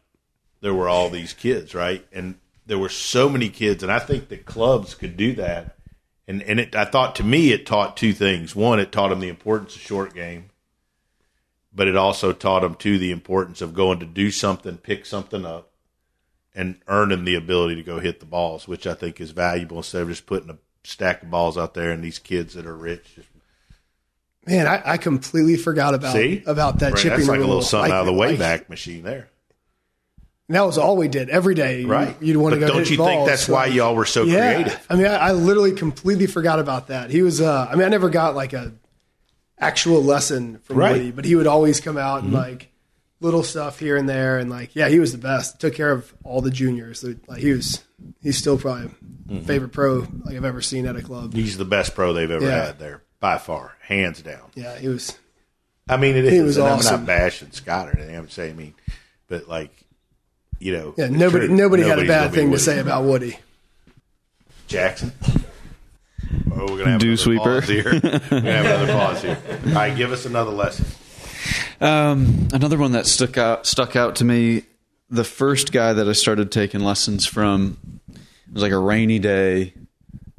[0.61, 2.05] there were all these kids, right?
[2.11, 5.77] And there were so many kids, and I think the clubs could do that.
[6.27, 8.55] And and it, I thought to me, it taught two things.
[8.55, 10.49] One, it taught them the importance of short game,
[11.73, 15.45] but it also taught them too the importance of going to do something, pick something
[15.45, 15.71] up,
[16.55, 20.03] and earning the ability to go hit the balls, which I think is valuable instead
[20.03, 23.05] of just putting a stack of balls out there and these kids that are rich
[24.45, 27.61] Man, I, I completely forgot about see about that Right, chipping That's like a little
[27.61, 29.29] something Like- out of the like- Wayback Machine there,
[30.49, 31.85] And that was all we did every day.
[31.85, 32.13] Right?
[32.21, 32.73] You'd want to But go.
[32.73, 34.55] Don't you balls, think that's why y'all were so yeah.
[34.55, 34.85] creative?
[34.89, 37.09] I mean, I, I literally completely forgot about that.
[37.09, 37.39] He was.
[37.39, 38.73] Uh, I mean, I never got like a
[39.57, 40.91] actual lesson from Right.
[40.91, 42.69] Woody, but he would always come out and like
[43.23, 45.59] little stuff here and there, and like yeah, he was the best.
[45.59, 47.03] Took care of all the juniors.
[47.27, 47.81] Like he was.
[48.21, 49.41] He's still probably mm-hmm.
[49.41, 51.33] favorite pro like I've ever seen at a club.
[51.33, 52.65] He's the best pro they've ever Yeah.
[52.65, 54.51] had there by far, hands down.
[54.55, 55.17] Yeah, he was.
[55.87, 56.43] I mean, it He is.
[56.43, 58.15] was and I'm not bashing Scott or anything.
[58.15, 58.73] I'm saying, I mean,
[59.29, 59.71] but like,
[60.59, 63.37] you know, Yeah, nobody true, nobody had a bad be thing to say about Woody.
[64.67, 65.11] Jackson.
[66.55, 67.59] Oh, we're gonna have Dew sweeper.
[67.61, 67.83] pause here.
[67.85, 69.37] We're gonna have another pause here.
[69.67, 70.85] All right, give us another lesson.
[71.81, 74.63] Um, another one that stuck out stuck out to me.
[75.09, 77.77] The first guy that I started taking lessons from
[78.13, 78.19] it
[78.53, 79.73] was like a rainy day,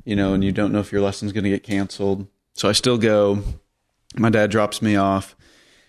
[0.04, 2.26] you know, and you don't know if your lesson's going to get canceled.
[2.54, 3.42] So I still go.
[4.16, 5.34] My dad drops me off,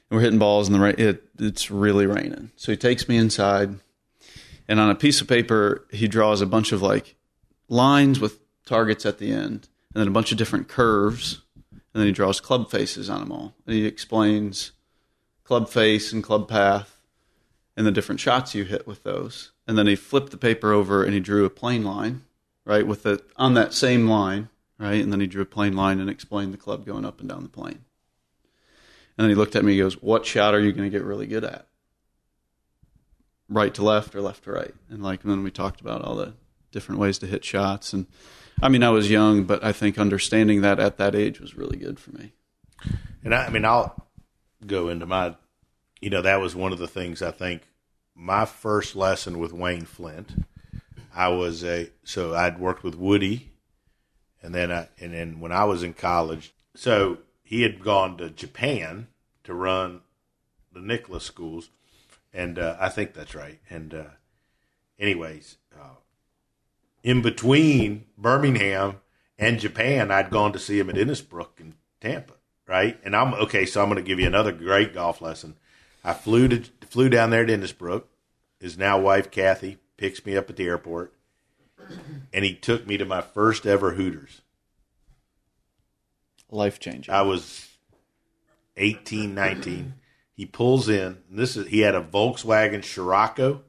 [0.10, 0.96] and we're hitting balls in the rain.
[0.98, 3.76] It, it's really raining, so he takes me inside,
[4.68, 7.16] and on a piece of paper he draws a bunch of like
[7.70, 12.08] lines with targets at the end, and then a bunch of different curves, and then
[12.08, 14.72] he draws club faces on them all, and he explains
[15.46, 17.00] club face and club path
[17.78, 19.52] and the different shots you hit with those.
[19.68, 22.24] And then he flipped the paper over and he drew a plane line,
[22.66, 25.02] right, with the on that same line, right?
[25.02, 27.44] And then he drew a plane line and explained the club going up and down
[27.44, 27.86] the plane.
[29.18, 30.96] And then he looked at me and he goes, What shot are you going to
[30.96, 31.68] get really good at?
[33.48, 34.74] Right to left or left to right?
[34.90, 36.34] And like and then we talked about all the
[36.72, 38.08] different ways to hit shots and
[38.62, 41.78] I mean I was young, but I think understanding that at that age was really
[41.78, 42.34] good for me.
[43.24, 44.05] And I, I mean, I'll
[44.68, 45.36] go into my,
[46.02, 47.64] you know, that was one of the things I think
[48.16, 50.46] my first lesson with Wayne Flint.
[51.14, 53.52] I was a so I'd worked with Woody,
[54.42, 58.30] and then I and then when I was in college, so he had gone to
[58.30, 59.08] Japan
[59.44, 60.02] to run
[60.74, 61.70] the Nicholas schools,
[62.34, 63.60] and uh, I think that's right.
[63.70, 64.04] And uh,
[65.00, 65.96] anyways, uh,
[67.04, 68.98] in between Birmingham
[69.38, 72.34] and Japan, I'd gone to see him at Innisbrook in Tampa,
[72.68, 73.00] right?
[73.04, 75.56] And I'm okay, so I'm going to give you another great golf lesson.
[76.04, 78.04] I flew to flew down there to Innisbrook.
[78.60, 81.14] His now wife Kathy picks me up at the airport,
[82.34, 84.42] and he took me to my first ever Hooters.
[86.52, 87.14] Life changing.
[87.14, 87.68] I was
[88.78, 89.96] 18, 19.
[90.36, 91.18] He pulls in.
[91.30, 93.62] And this is he had a Volkswagen Scirocco.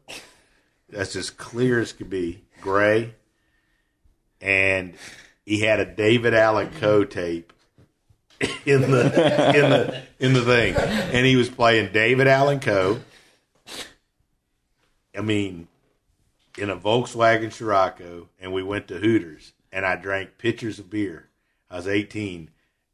[0.89, 3.15] That's as clear as could be, gray.
[4.41, 4.95] And
[5.45, 7.53] he had a David Allan Coe tape
[8.67, 9.05] in the
[9.55, 13.01] in the in the thing, and he was playing David Allan Coe.
[15.17, 15.69] I mean,
[16.59, 21.29] in a Volkswagen Scirocco, and we went to Hooters, and I drank pitchers of beer.
[21.71, 22.51] I was 18,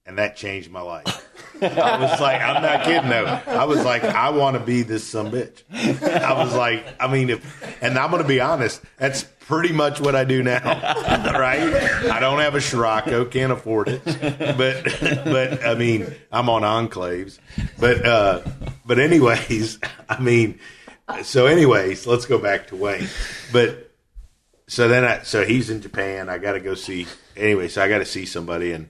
[0.06, 1.28] and that changed my life.
[1.62, 3.40] I was like, I'm not kidding though.
[3.46, 5.62] I was like, I want to be this some bitch.
[6.02, 10.00] I was like, I mean, if, and I'm going to be honest, that's pretty much
[10.00, 10.58] what I do now,
[11.38, 11.72] right?
[12.10, 14.84] I don't have a Scirocco, can't afford it, but,
[15.24, 17.38] but I mean, I'm on enclaves,
[17.78, 18.42] but, uh,
[18.84, 19.78] but anyways,
[20.08, 20.58] I mean,
[21.22, 23.06] so anyways, let's go back to Wayne,
[23.52, 23.92] but
[24.66, 26.28] so then I, so he's in Japan.
[26.28, 28.88] I got to go see, anyway, so I got to see somebody and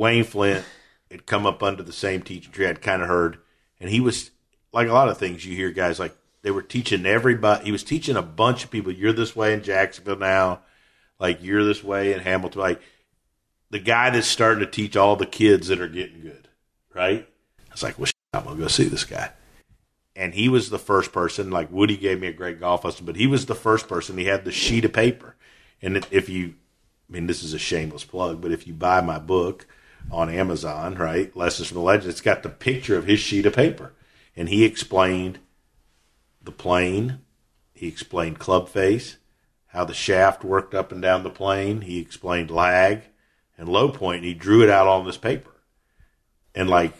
[0.00, 0.64] Wayne Flint
[1.10, 3.36] had come up under the same teaching tree I'd kind of heard,
[3.78, 4.30] and he was
[4.72, 7.66] like a lot of things you hear guys like they were teaching everybody.
[7.66, 8.92] He was teaching a bunch of people.
[8.92, 10.60] You're this way in Jacksonville now,
[11.18, 12.62] like you're this way in Hamilton.
[12.62, 12.80] Like
[13.68, 16.48] the guy that's starting to teach all the kids that are getting good,
[16.94, 17.28] right?
[17.58, 19.32] I was like, well, I'm gonna go see this guy.
[20.16, 21.50] And he was the first person.
[21.50, 24.16] Like Woody gave me a great golf lesson, but he was the first person.
[24.16, 25.36] He had the sheet of paper,
[25.82, 26.54] and if you,
[27.06, 29.66] I mean, this is a shameless plug, but if you buy my book
[30.10, 31.34] on Amazon, right?
[31.36, 32.10] Lessons from the Legend.
[32.10, 33.92] It's got the picture of his sheet of paper.
[34.36, 35.38] And he explained
[36.42, 37.20] the plane.
[37.72, 39.16] He explained club face,
[39.68, 41.82] how the shaft worked up and down the plane.
[41.82, 43.02] He explained lag
[43.56, 44.18] and low point.
[44.18, 45.50] And he drew it out on this paper.
[46.54, 46.92] And like,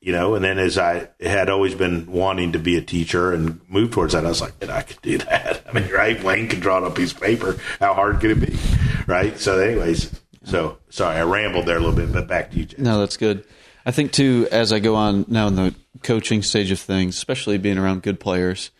[0.00, 3.60] you know, and then as I had always been wanting to be a teacher and
[3.68, 5.64] move towards that, I was like, I could do that.
[5.68, 6.22] I mean, right?
[6.22, 7.58] Wayne can draw it on a piece of paper.
[7.80, 8.56] How hard could it be?
[9.06, 9.38] Right?
[9.38, 12.84] So, anyways, so sorry, I rambled there a little bit, but back to you, Jason.
[12.84, 13.44] No, that's good.
[13.84, 17.58] I think too, as I go on now in the coaching stage of things, especially
[17.58, 18.70] being around good players,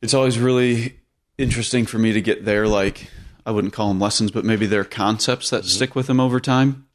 [0.00, 0.98] it's always really
[1.36, 3.10] interesting for me to get their like
[3.44, 5.68] I wouldn't call them lessons, but maybe their concepts that mm-hmm.
[5.68, 6.86] stick with them over time,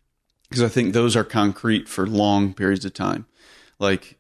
[0.49, 3.27] because I think those are concrete for long periods of time.
[3.77, 4.17] Like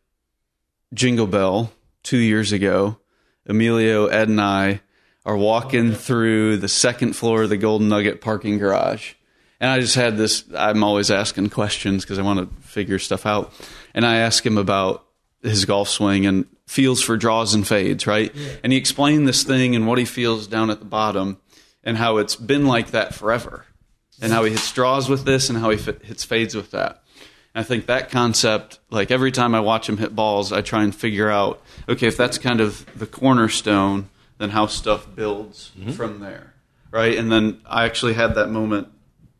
[0.93, 1.71] Jingle Bell
[2.03, 2.99] two years ago,
[3.47, 4.81] Emilio, Ed, and I
[5.25, 9.13] are walking through the second floor of the Golden Nugget parking garage
[9.59, 10.43] and I just had this.
[10.55, 13.53] I'm always asking questions because I want to figure stuff out.
[13.93, 15.05] And I asked him about
[15.41, 18.33] his golf swing and feels for draws and fades, right?
[18.33, 18.49] Yeah.
[18.63, 21.37] And he explained this thing and what he feels down at the bottom
[21.83, 23.65] and how it's been like that forever
[24.21, 27.03] and how he hits draws with this and how he hits fades with that.
[27.53, 30.83] And I think that concept, like every time I watch him hit balls, I try
[30.83, 35.91] and figure out, okay, if that's kind of the cornerstone, then how stuff builds mm-hmm.
[35.91, 36.53] from there,
[36.91, 37.17] right?
[37.17, 38.89] And then I actually had that moment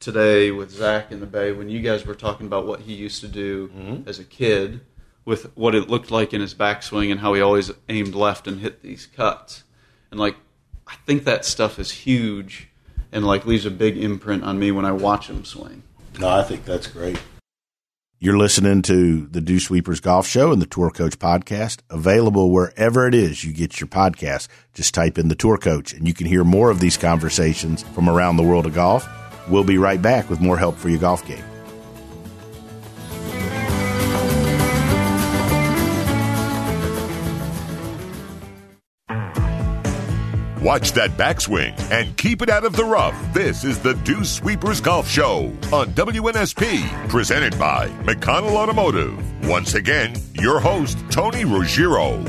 [0.06, 3.22] today with Zach in the Bay when you guys were talking about what he used
[3.22, 4.08] to do mm-hmm.
[4.08, 4.82] as a kid
[5.26, 8.60] with what it looked like in his backswing and how he always aimed left and
[8.60, 9.64] hit these cuts.
[10.12, 10.36] And like
[10.86, 12.70] I think that stuff is huge
[13.12, 15.82] and like leaves a big imprint on me when I watch him swing.
[16.20, 17.20] No, I think that's great.
[18.20, 23.08] You're listening to the Dew Sweepers Golf Show and the Tour Coach podcast, available wherever
[23.08, 24.50] it is you get your podcast.
[24.74, 28.08] Just type in the Tour Coach and you can hear more of these conversations from
[28.08, 29.10] around the world of golf
[29.50, 31.44] We'll be right back with more help for your golf game.
[40.66, 43.16] Watch that backswing and keep it out of the rough.
[43.36, 49.48] This is the Dew Sweepers Golf Show on WNSP, presented by McConnell Automotive.
[49.48, 52.26] Once again, your host, Tony Ruggiero.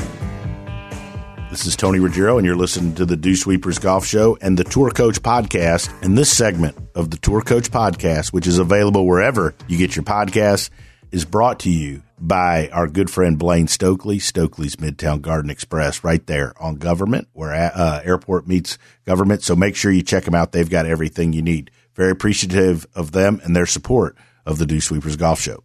[1.57, 4.63] This is Tony Ruggiero, and you're listening to the Dew Sweepers Golf Show and the
[4.63, 5.91] Tour Coach Podcast.
[6.03, 10.03] And this segment of the Tour Coach Podcast, which is available wherever you get your
[10.05, 10.69] podcasts,
[11.11, 16.25] is brought to you by our good friend Blaine Stokely, Stokely's Midtown Garden Express, right
[16.27, 18.77] there on government, where uh, airport meets
[19.07, 19.43] government.
[19.43, 20.53] So make sure you check them out.
[20.53, 21.71] They've got everything you need.
[21.95, 25.65] Very appreciative of them and their support of the Dew Sweepers Golf Show.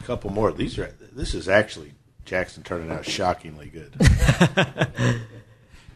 [0.00, 0.50] A couple more.
[0.50, 0.92] These are.
[1.12, 1.92] This is actually
[2.24, 3.94] Jackson turning out shockingly good.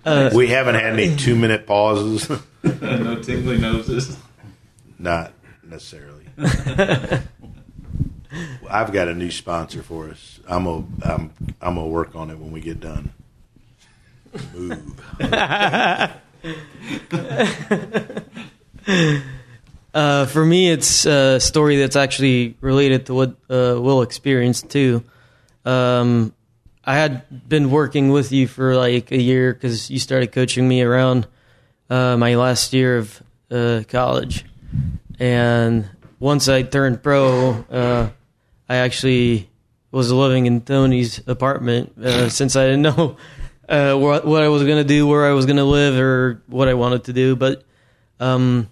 [0.05, 2.29] uh, we haven't had any two minute pauses.
[2.63, 4.17] no tingly noses.
[4.99, 6.25] Not necessarily.
[8.69, 10.41] I've got a new sponsor for us.
[10.49, 13.13] I'm gonna I'm I'm gonna work on it when we get done.
[14.53, 15.01] Move.
[19.95, 25.05] Uh, for me, it's a story that's actually related to what uh, Will experienced too.
[25.65, 26.35] Um,
[26.85, 30.83] I had been working with you for like a year because you started coaching me
[30.83, 31.27] around
[31.89, 34.45] uh, my last year of uh, college,
[35.19, 35.89] and
[36.19, 38.11] once I turned pro, uh,
[38.69, 39.51] I actually
[39.91, 43.17] was living in Tony's apartment uh, since I didn't know
[43.69, 46.43] uh, what, what I was going to do, where I was going to live, or
[46.49, 47.37] what I wanted to do.
[47.37, 47.65] But
[48.21, 48.69] um,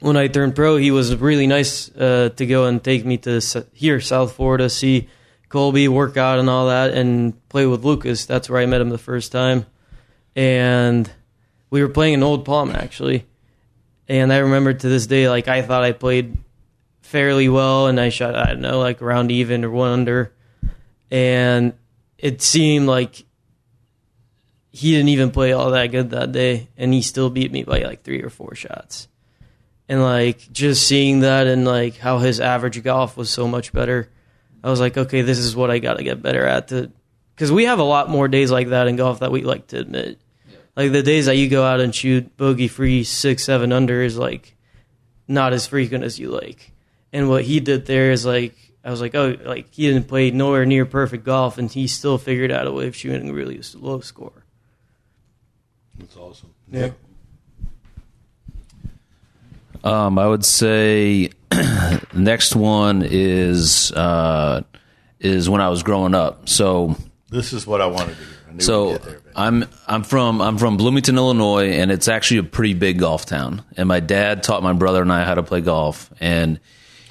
[0.00, 3.40] when I turned pro, he was really nice uh, to go and take me to
[3.72, 5.08] here, South Florida, see
[5.54, 8.26] Colby work out and all that, and play with Lucas.
[8.26, 9.66] That's where I met him the first time,
[10.34, 11.08] and
[11.70, 13.24] we were playing an Old Palm actually.
[14.08, 16.36] And I remember to this day, like I thought I played
[17.02, 20.32] fairly well, and I shot I don't know like around even or one under,
[21.08, 21.74] and
[22.18, 23.24] it seemed like
[24.70, 27.78] he didn't even play all that good that day, and he still beat me by
[27.78, 29.06] like three or four shots.
[29.88, 34.10] And like just seeing that and like how his average golf was so much better,
[34.64, 36.68] I was like, okay, this is what I got to get better at.
[36.68, 36.90] To
[37.36, 39.78] because we have a lot more days like that in golf that we like to
[39.78, 40.18] admit.
[40.74, 44.16] Like the days that you go out and shoot bogey free six, seven under is
[44.16, 44.56] like
[45.28, 46.72] not as frequent as you like.
[47.12, 50.30] And what he did there is like I was like, oh, like he didn't play
[50.30, 53.60] nowhere near perfect golf, and he still figured out a way of shooting a really
[53.74, 54.44] low score.
[55.98, 56.54] That's awesome.
[56.70, 56.90] Yeah.
[59.84, 61.30] Um, I would say
[62.14, 64.62] next one is uh,
[65.20, 66.48] is when I was growing up.
[66.48, 66.96] So
[67.28, 68.28] This is what I wanted to hear.
[68.54, 69.20] Knew so get there.
[69.36, 73.62] I'm I'm from I'm from Bloomington, Illinois, and it's actually a pretty big golf town.
[73.76, 76.60] And my dad taught my brother and I how to play golf, and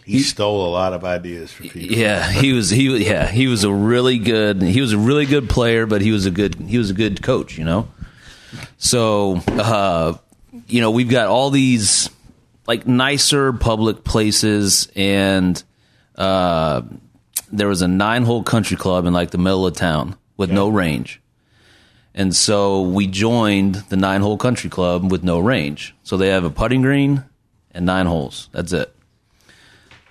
[0.05, 1.97] he stole a lot of ideas from people.
[1.97, 5.49] yeah, he was he yeah he was a really good he was a really good
[5.49, 7.89] player, but he was a good he was a good coach, you know.
[8.77, 10.13] So uh,
[10.67, 12.09] you know we've got all these
[12.67, 15.61] like nicer public places, and
[16.15, 16.81] uh,
[17.51, 20.69] there was a nine hole country club in like the middle of town with no
[20.69, 21.21] range.
[22.15, 25.95] And so we joined the nine hole country club with no range.
[26.03, 27.23] So they have a putting green
[27.71, 28.49] and nine holes.
[28.51, 28.93] That's it.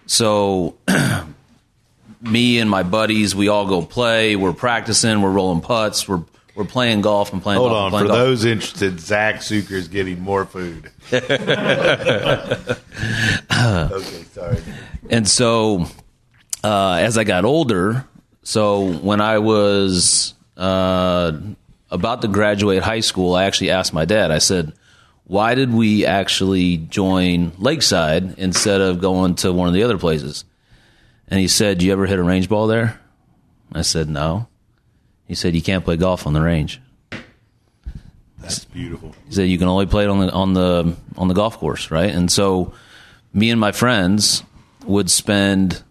[0.06, 0.76] So
[2.20, 4.36] me and my buddies, we all go play.
[4.36, 5.22] We're practicing.
[5.22, 6.08] We're rolling putts.
[6.08, 6.22] We're
[6.54, 7.60] we're playing golf and playing.
[7.60, 7.90] Hold golf on.
[7.90, 8.18] playing For golf.
[8.18, 10.90] those interested, Zach Sucher is getting more food.
[13.92, 14.58] Okay, sorry.
[15.10, 15.86] And so,
[16.64, 18.06] uh, as I got older,
[18.42, 21.32] so when I was uh,
[21.90, 24.30] about to graduate high school, I actually asked my dad.
[24.30, 24.72] I said,
[25.24, 30.44] "Why did we actually join Lakeside instead of going to one of the other places?"
[31.28, 33.00] And he said, "You ever hit a range ball there?"
[33.72, 34.48] I said, "No."
[35.26, 36.80] He said, "You can't play golf on the range."
[38.42, 39.14] That's beautiful.
[39.28, 41.90] He said you can only play it on the on the on the golf course,
[41.90, 42.10] right?
[42.10, 42.74] And so,
[43.32, 44.42] me and my friends
[44.84, 45.82] would spend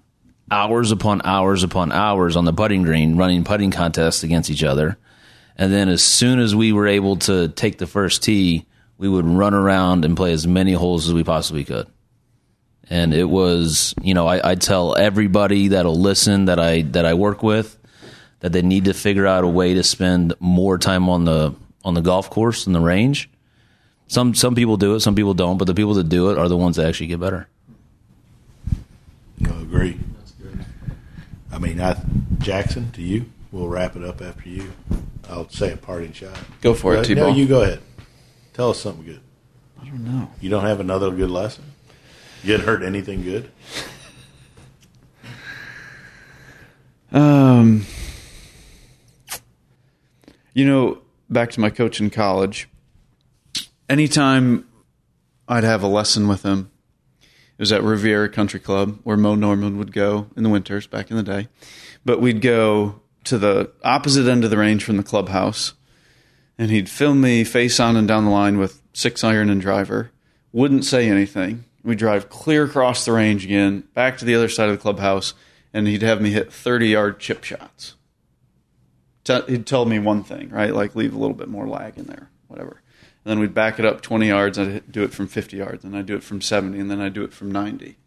[0.49, 4.97] hours upon hours upon hours on the putting green, running putting contests against each other.
[5.57, 8.65] And then, as soon as we were able to take the first tee,
[8.97, 11.87] we would run around and play as many holes as we possibly could.
[12.89, 17.13] And it was, you know, I, I tell everybody that'll listen that I that I
[17.13, 17.77] work with
[18.41, 21.93] that they need to figure out a way to spend more time on the on
[21.93, 23.29] the golf course and the range.
[24.07, 26.49] Some some people do it, some people don't, but the people that do it are
[26.49, 27.47] the ones that actually get better.
[29.45, 29.97] I agree.
[31.51, 31.97] I mean, I,
[32.39, 34.71] Jackson, to you, we'll wrap it up after you.
[35.29, 36.37] I'll say a parting shot.
[36.61, 37.31] Go for it, T-Ball.
[37.31, 37.79] No, you go ahead.
[38.53, 39.21] Tell us something good.
[39.81, 40.29] I don't know.
[40.39, 41.63] You don't have another good lesson?
[42.43, 43.51] You hadn't heard anything good?
[47.11, 47.85] Um,
[50.53, 50.99] you know,
[51.31, 52.67] back to my coach in college.
[53.89, 54.67] Anytime
[55.47, 56.69] I'd have a lesson with him,
[57.21, 61.09] it was at Riviera Country Club where Moe Norman would go in the winters back
[61.09, 61.47] in the day.
[62.03, 65.73] But we'd go to the opposite end of the range from the clubhouse,
[66.57, 70.11] and he'd film me face on and down the line with six iron and driver.
[70.51, 71.65] Wouldn't say anything.
[71.83, 75.33] We'd drive clear across the range again, back to the other side of the clubhouse,
[75.73, 77.95] and he'd have me hit 30 yard chip shots.
[79.39, 80.73] Te- He'd tell me one thing, right?
[80.73, 82.81] Like leave a little bit more lag in there, whatever.
[83.23, 85.95] And then we'd back it up 20 yards, I'd do it from 50 yards, and
[85.95, 87.97] I'd do it from 70, and then I'd do it from 90.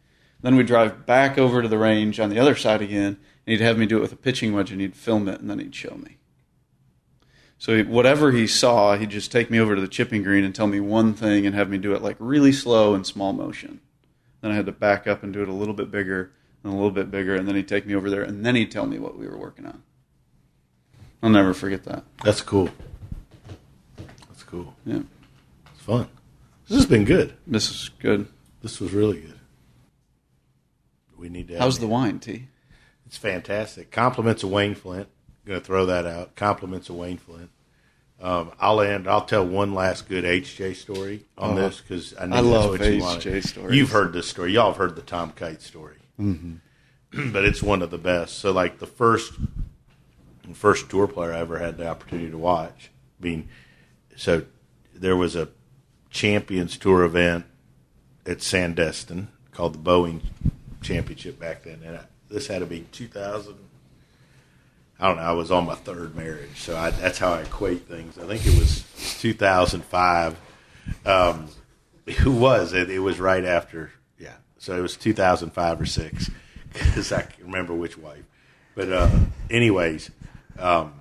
[0.43, 3.61] Then we'd drive back over to the range on the other side again, and he'd
[3.61, 5.75] have me do it with a pitching wedge, and he'd film it, and then he'd
[5.75, 6.18] show me.
[7.59, 10.66] So whatever he saw, he'd just take me over to the chipping green and tell
[10.66, 13.81] me one thing and have me do it like really slow and small motion.
[14.41, 16.77] Then I had to back up and do it a little bit bigger and a
[16.77, 18.99] little bit bigger, and then he'd take me over there, and then he'd tell me
[18.99, 19.83] what we were working on.
[21.25, 22.05] I'll never forget that.
[22.22, 22.68] That's cool.
[24.29, 24.75] That's cool.
[24.85, 25.01] Yeah,
[25.72, 26.07] It's fun.
[26.68, 27.33] This has been good.
[27.47, 28.29] this is good.
[28.62, 29.41] This was really good.
[31.16, 31.59] We need to.
[31.59, 32.49] How's the wine, T?
[33.07, 33.91] It's fantastic.
[33.91, 35.09] Compliments of Wayne Flint.
[35.47, 36.37] going to throw that out.
[36.37, 37.49] Compliments of Wayne Flint.
[38.20, 39.09] Um, I'll end.
[39.09, 42.70] I'll tell one last good HJ story on this because I, know I that's love
[42.70, 43.45] what you HJ wanted.
[43.47, 43.77] stories.
[43.77, 44.53] You've heard this story.
[44.53, 47.31] Y'all have heard the Tom Kite story, mm-hmm.
[47.33, 48.39] but it's one of the best.
[48.39, 49.33] So, like the first
[50.53, 52.90] first tour player I ever had the opportunity to watch.
[53.20, 53.49] Being
[54.16, 54.45] so,
[54.95, 55.49] there was a
[56.11, 57.47] Champions Tour event
[58.26, 60.20] at Sandestin called the Boeing
[60.82, 63.55] Championship back then, and I, this had to be 2000.
[65.01, 65.22] I don't know.
[65.22, 68.18] I was on my third marriage, so I, that's how I equate things.
[68.18, 68.84] I think it was
[69.20, 70.36] 2005.
[71.05, 71.49] Um,
[72.18, 72.90] who was it?
[72.90, 74.36] It was right after, yeah.
[74.59, 76.30] So it was 2005 or six,
[76.72, 78.24] because I can remember which wife.
[78.74, 79.11] But uh,
[79.51, 80.11] anyways,
[80.59, 81.01] um,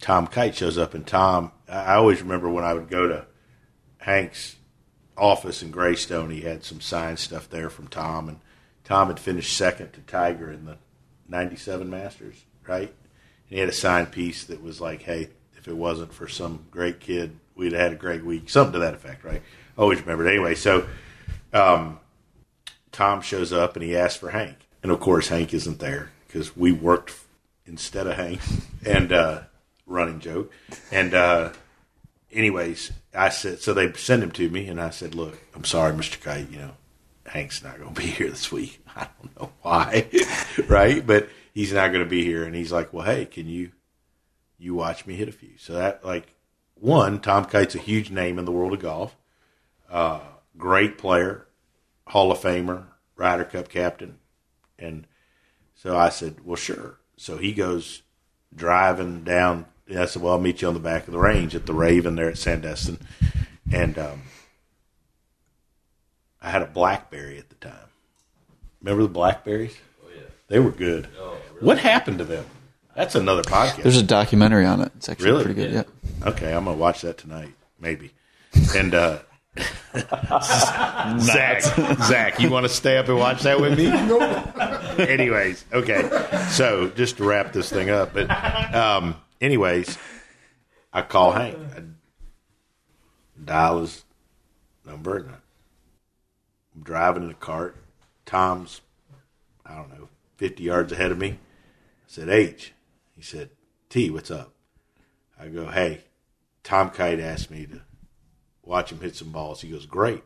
[0.00, 1.52] Tom Kite shows up, and Tom.
[1.68, 3.26] I always remember when I would go to
[3.98, 4.56] Hank's
[5.16, 6.30] office in Greystone.
[6.30, 8.40] He had some signed stuff there from Tom, and
[8.84, 10.78] Tom had finished second to Tiger in the
[11.28, 12.88] '97 Masters, right?
[12.88, 16.64] And he had a signed piece that was like, "Hey, if it wasn't for some
[16.70, 19.42] great kid, we'd have had a great week," something to that effect, right?
[19.76, 20.30] Always remember it.
[20.30, 20.88] Anyway, so
[21.52, 22.00] um,
[22.90, 26.56] Tom shows up and he asks for Hank, and of course Hank isn't there because
[26.56, 27.12] we worked
[27.66, 28.40] instead of Hank,
[28.86, 29.42] and uh,
[29.86, 30.52] running joke,
[30.90, 31.14] and.
[31.14, 31.52] Uh,
[32.32, 35.92] anyways, I said, so they sent him to me, and I said, look, I'm sorry,
[35.92, 36.20] Mr.
[36.20, 36.72] Kite, you know,
[37.26, 38.80] Hank's not going to be here this week.
[38.94, 40.08] I don't know why,
[40.68, 41.06] right?
[41.06, 42.44] But he's not going to be here.
[42.44, 43.72] And he's like, well, hey, can you,
[44.58, 45.56] you watch me hit a few?
[45.58, 46.34] So that, like,
[46.74, 49.16] one, Tom Kite's a huge name in the world of golf,
[49.90, 50.20] uh,
[50.56, 51.46] great player,
[52.06, 52.86] Hall of Famer,
[53.16, 54.18] Ryder Cup captain.
[54.78, 55.06] And
[55.74, 56.99] so I said, well, sure.
[57.20, 58.00] So he goes
[58.56, 61.66] driving down I said, "Well, I'll meet you on the back of the range at
[61.66, 62.98] the Raven there at Sandestin,"
[63.72, 64.22] and um,
[66.40, 67.88] I had a BlackBerry at the time.
[68.80, 69.76] Remember the Blackberries?
[70.02, 71.08] Oh yeah, they were good.
[71.18, 71.66] Oh, really?
[71.66, 72.46] What happened to them?
[72.96, 73.82] That's another podcast.
[73.82, 74.92] There's a documentary on it.
[74.96, 75.44] It's actually Really?
[75.44, 75.72] pretty good.
[75.72, 76.28] Yeah.
[76.28, 78.12] Okay, I'm gonna watch that tonight, maybe.
[78.74, 79.18] And uh,
[81.18, 83.86] Zach, Zach, you want to stay up and watch that with me?
[83.86, 84.20] No.
[84.98, 86.08] Anyways, okay.
[86.50, 88.30] So just to wrap this thing up, but
[88.74, 89.98] um, anyways,
[90.92, 91.56] I call Hank.
[91.76, 91.82] I
[93.44, 94.04] dial his
[94.84, 97.76] number, and I'm driving in the cart.
[98.26, 98.80] Tom's,
[99.66, 101.30] I don't know, 50 yards ahead of me.
[101.30, 101.36] I
[102.06, 102.72] said, H.
[103.16, 103.50] He said,
[103.88, 104.52] T, what's up?
[105.38, 106.02] I go, hey,
[106.62, 107.80] Tom Kite asked me to
[108.62, 109.60] watch him hit some balls.
[109.60, 110.22] He goes, great.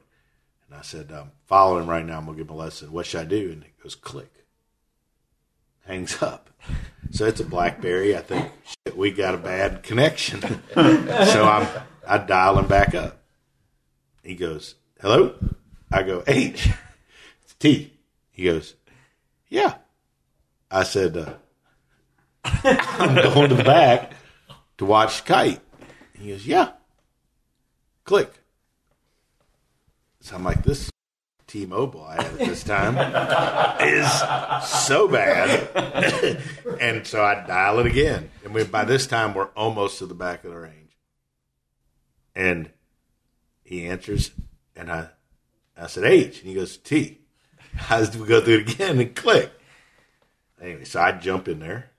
[0.69, 2.19] And I said, I'm following him right now.
[2.19, 2.93] I'm going to give him a lesson.
[2.93, 3.53] What should I do?
[3.53, 4.33] And he goes, click.
[5.87, 6.51] Hangs up.
[7.11, 8.17] So it's a BlackBerry.
[8.17, 10.41] I think shit, we got a bad connection.
[10.75, 11.69] so I'm
[12.07, 13.23] I dial him back up.
[14.23, 15.35] He goes, hello?
[15.93, 16.71] I go, H.
[17.45, 17.93] It's T.
[18.31, 18.75] He goes,
[19.49, 19.75] yeah.
[20.71, 21.35] I said, uh,
[22.65, 24.13] I'm going to the back
[24.79, 25.61] to watch Kite.
[26.19, 26.73] He goes, yeah.
[28.05, 28.33] Click.
[30.21, 30.91] So I'm like, this
[31.47, 32.97] T-Mobile I had at this time
[33.81, 34.11] is
[34.69, 36.41] so bad.
[36.81, 38.31] and so I dial it again.
[38.45, 40.97] And we, by this time, we're almost to the back of the range.
[42.35, 42.71] And
[43.63, 44.33] he answers,
[44.75, 45.09] and I,
[45.77, 47.21] I said H, and he goes T.
[47.91, 49.53] As we go through it again and click.
[50.61, 51.91] Anyway, so I jump in there,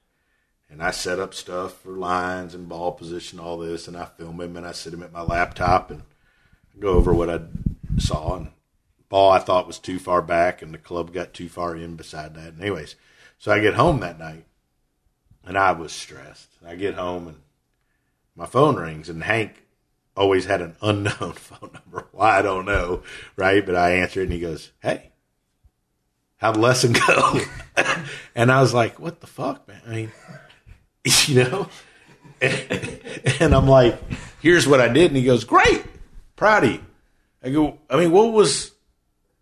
[0.70, 4.41] and I set up stuff for lines and ball position, all this, and I film
[4.41, 6.03] him, and I sit him at my laptop and
[6.80, 7.41] go over what I
[7.97, 8.36] saw.
[8.36, 8.49] And
[9.09, 12.36] ball I thought was too far back, and the club got too far in beside
[12.36, 12.53] that.
[12.53, 12.95] And anyways,
[13.38, 14.45] so I get home that night,
[15.43, 16.49] and I was stressed.
[16.66, 17.38] I get home, and
[18.36, 19.66] my phone rings, and Hank
[20.18, 22.07] always had an unknown phone number.
[22.11, 23.03] Why I don't know,
[23.36, 23.66] right?
[23.66, 25.11] But I answer it, and he goes, "Hey,
[26.38, 27.39] how'd the lesson go?"
[28.36, 30.11] and I was like, "What the fuck, man?" I mean,
[31.28, 31.70] you know.
[32.41, 33.99] And I'm like,
[34.41, 35.84] "Here's what I did," and he goes, "Great,
[36.36, 36.86] proud of you."
[37.43, 38.72] I go, "I mean, what was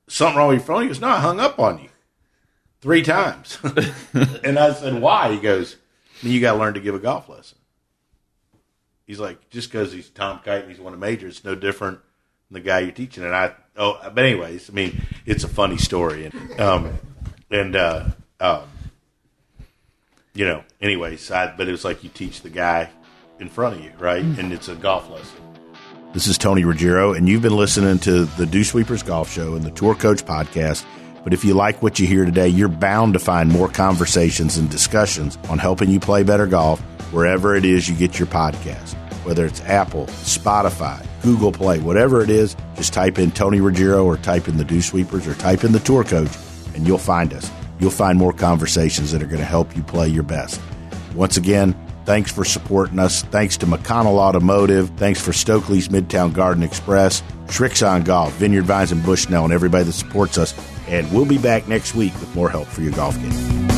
[0.07, 1.89] something wrong with your phone?" He goes, "No, I hung up on you
[2.81, 3.57] three times."
[4.43, 5.77] and I said, "Why?" He goes,
[6.21, 7.57] "You got to learn to give a golf lesson."
[9.05, 11.99] He's like, just because he's Tom Kite and he's won a major, it's no different
[12.49, 13.23] than the guy you're teaching.
[13.23, 16.99] And I, oh, but anyways, I mean, it's a funny story, and um,
[17.51, 18.05] and uh,
[18.39, 18.63] um,
[20.35, 22.89] you know, anyways, I, but it was like you teach the guy
[23.39, 24.23] in front of you, right?
[24.23, 24.39] Mm.
[24.39, 25.39] And it's a golf lesson.
[26.13, 29.63] This is Tony Ruggiero, and you've been listening to the Dew Sweepers Golf Show and
[29.63, 30.85] the Tour Coach Podcast.
[31.23, 34.69] But if you like what you hear today, you're bound to find more conversations and
[34.69, 36.79] discussions on helping you play better golf
[37.11, 38.93] wherever it is you get your podcast.
[39.25, 44.17] Whether it's Apple, Spotify, Google Play, whatever it is, just type in Tony Ruggiero or
[44.17, 46.31] type in the Dew Sweepers or type in the Tour Coach,
[46.75, 47.49] and you'll find us.
[47.79, 50.61] You'll find more conversations that are going to help you play your best.
[51.15, 53.23] Once again, thanks for supporting us.
[53.23, 54.89] Thanks to McConnell Automotive.
[54.97, 59.93] Thanks for Stokely's Midtown Garden Express, Srixon Golf, Vineyard Vines and Bushnell, and everybody that
[59.93, 60.53] supports us.
[60.87, 63.72] And we'll be back next week with more help for your golf game.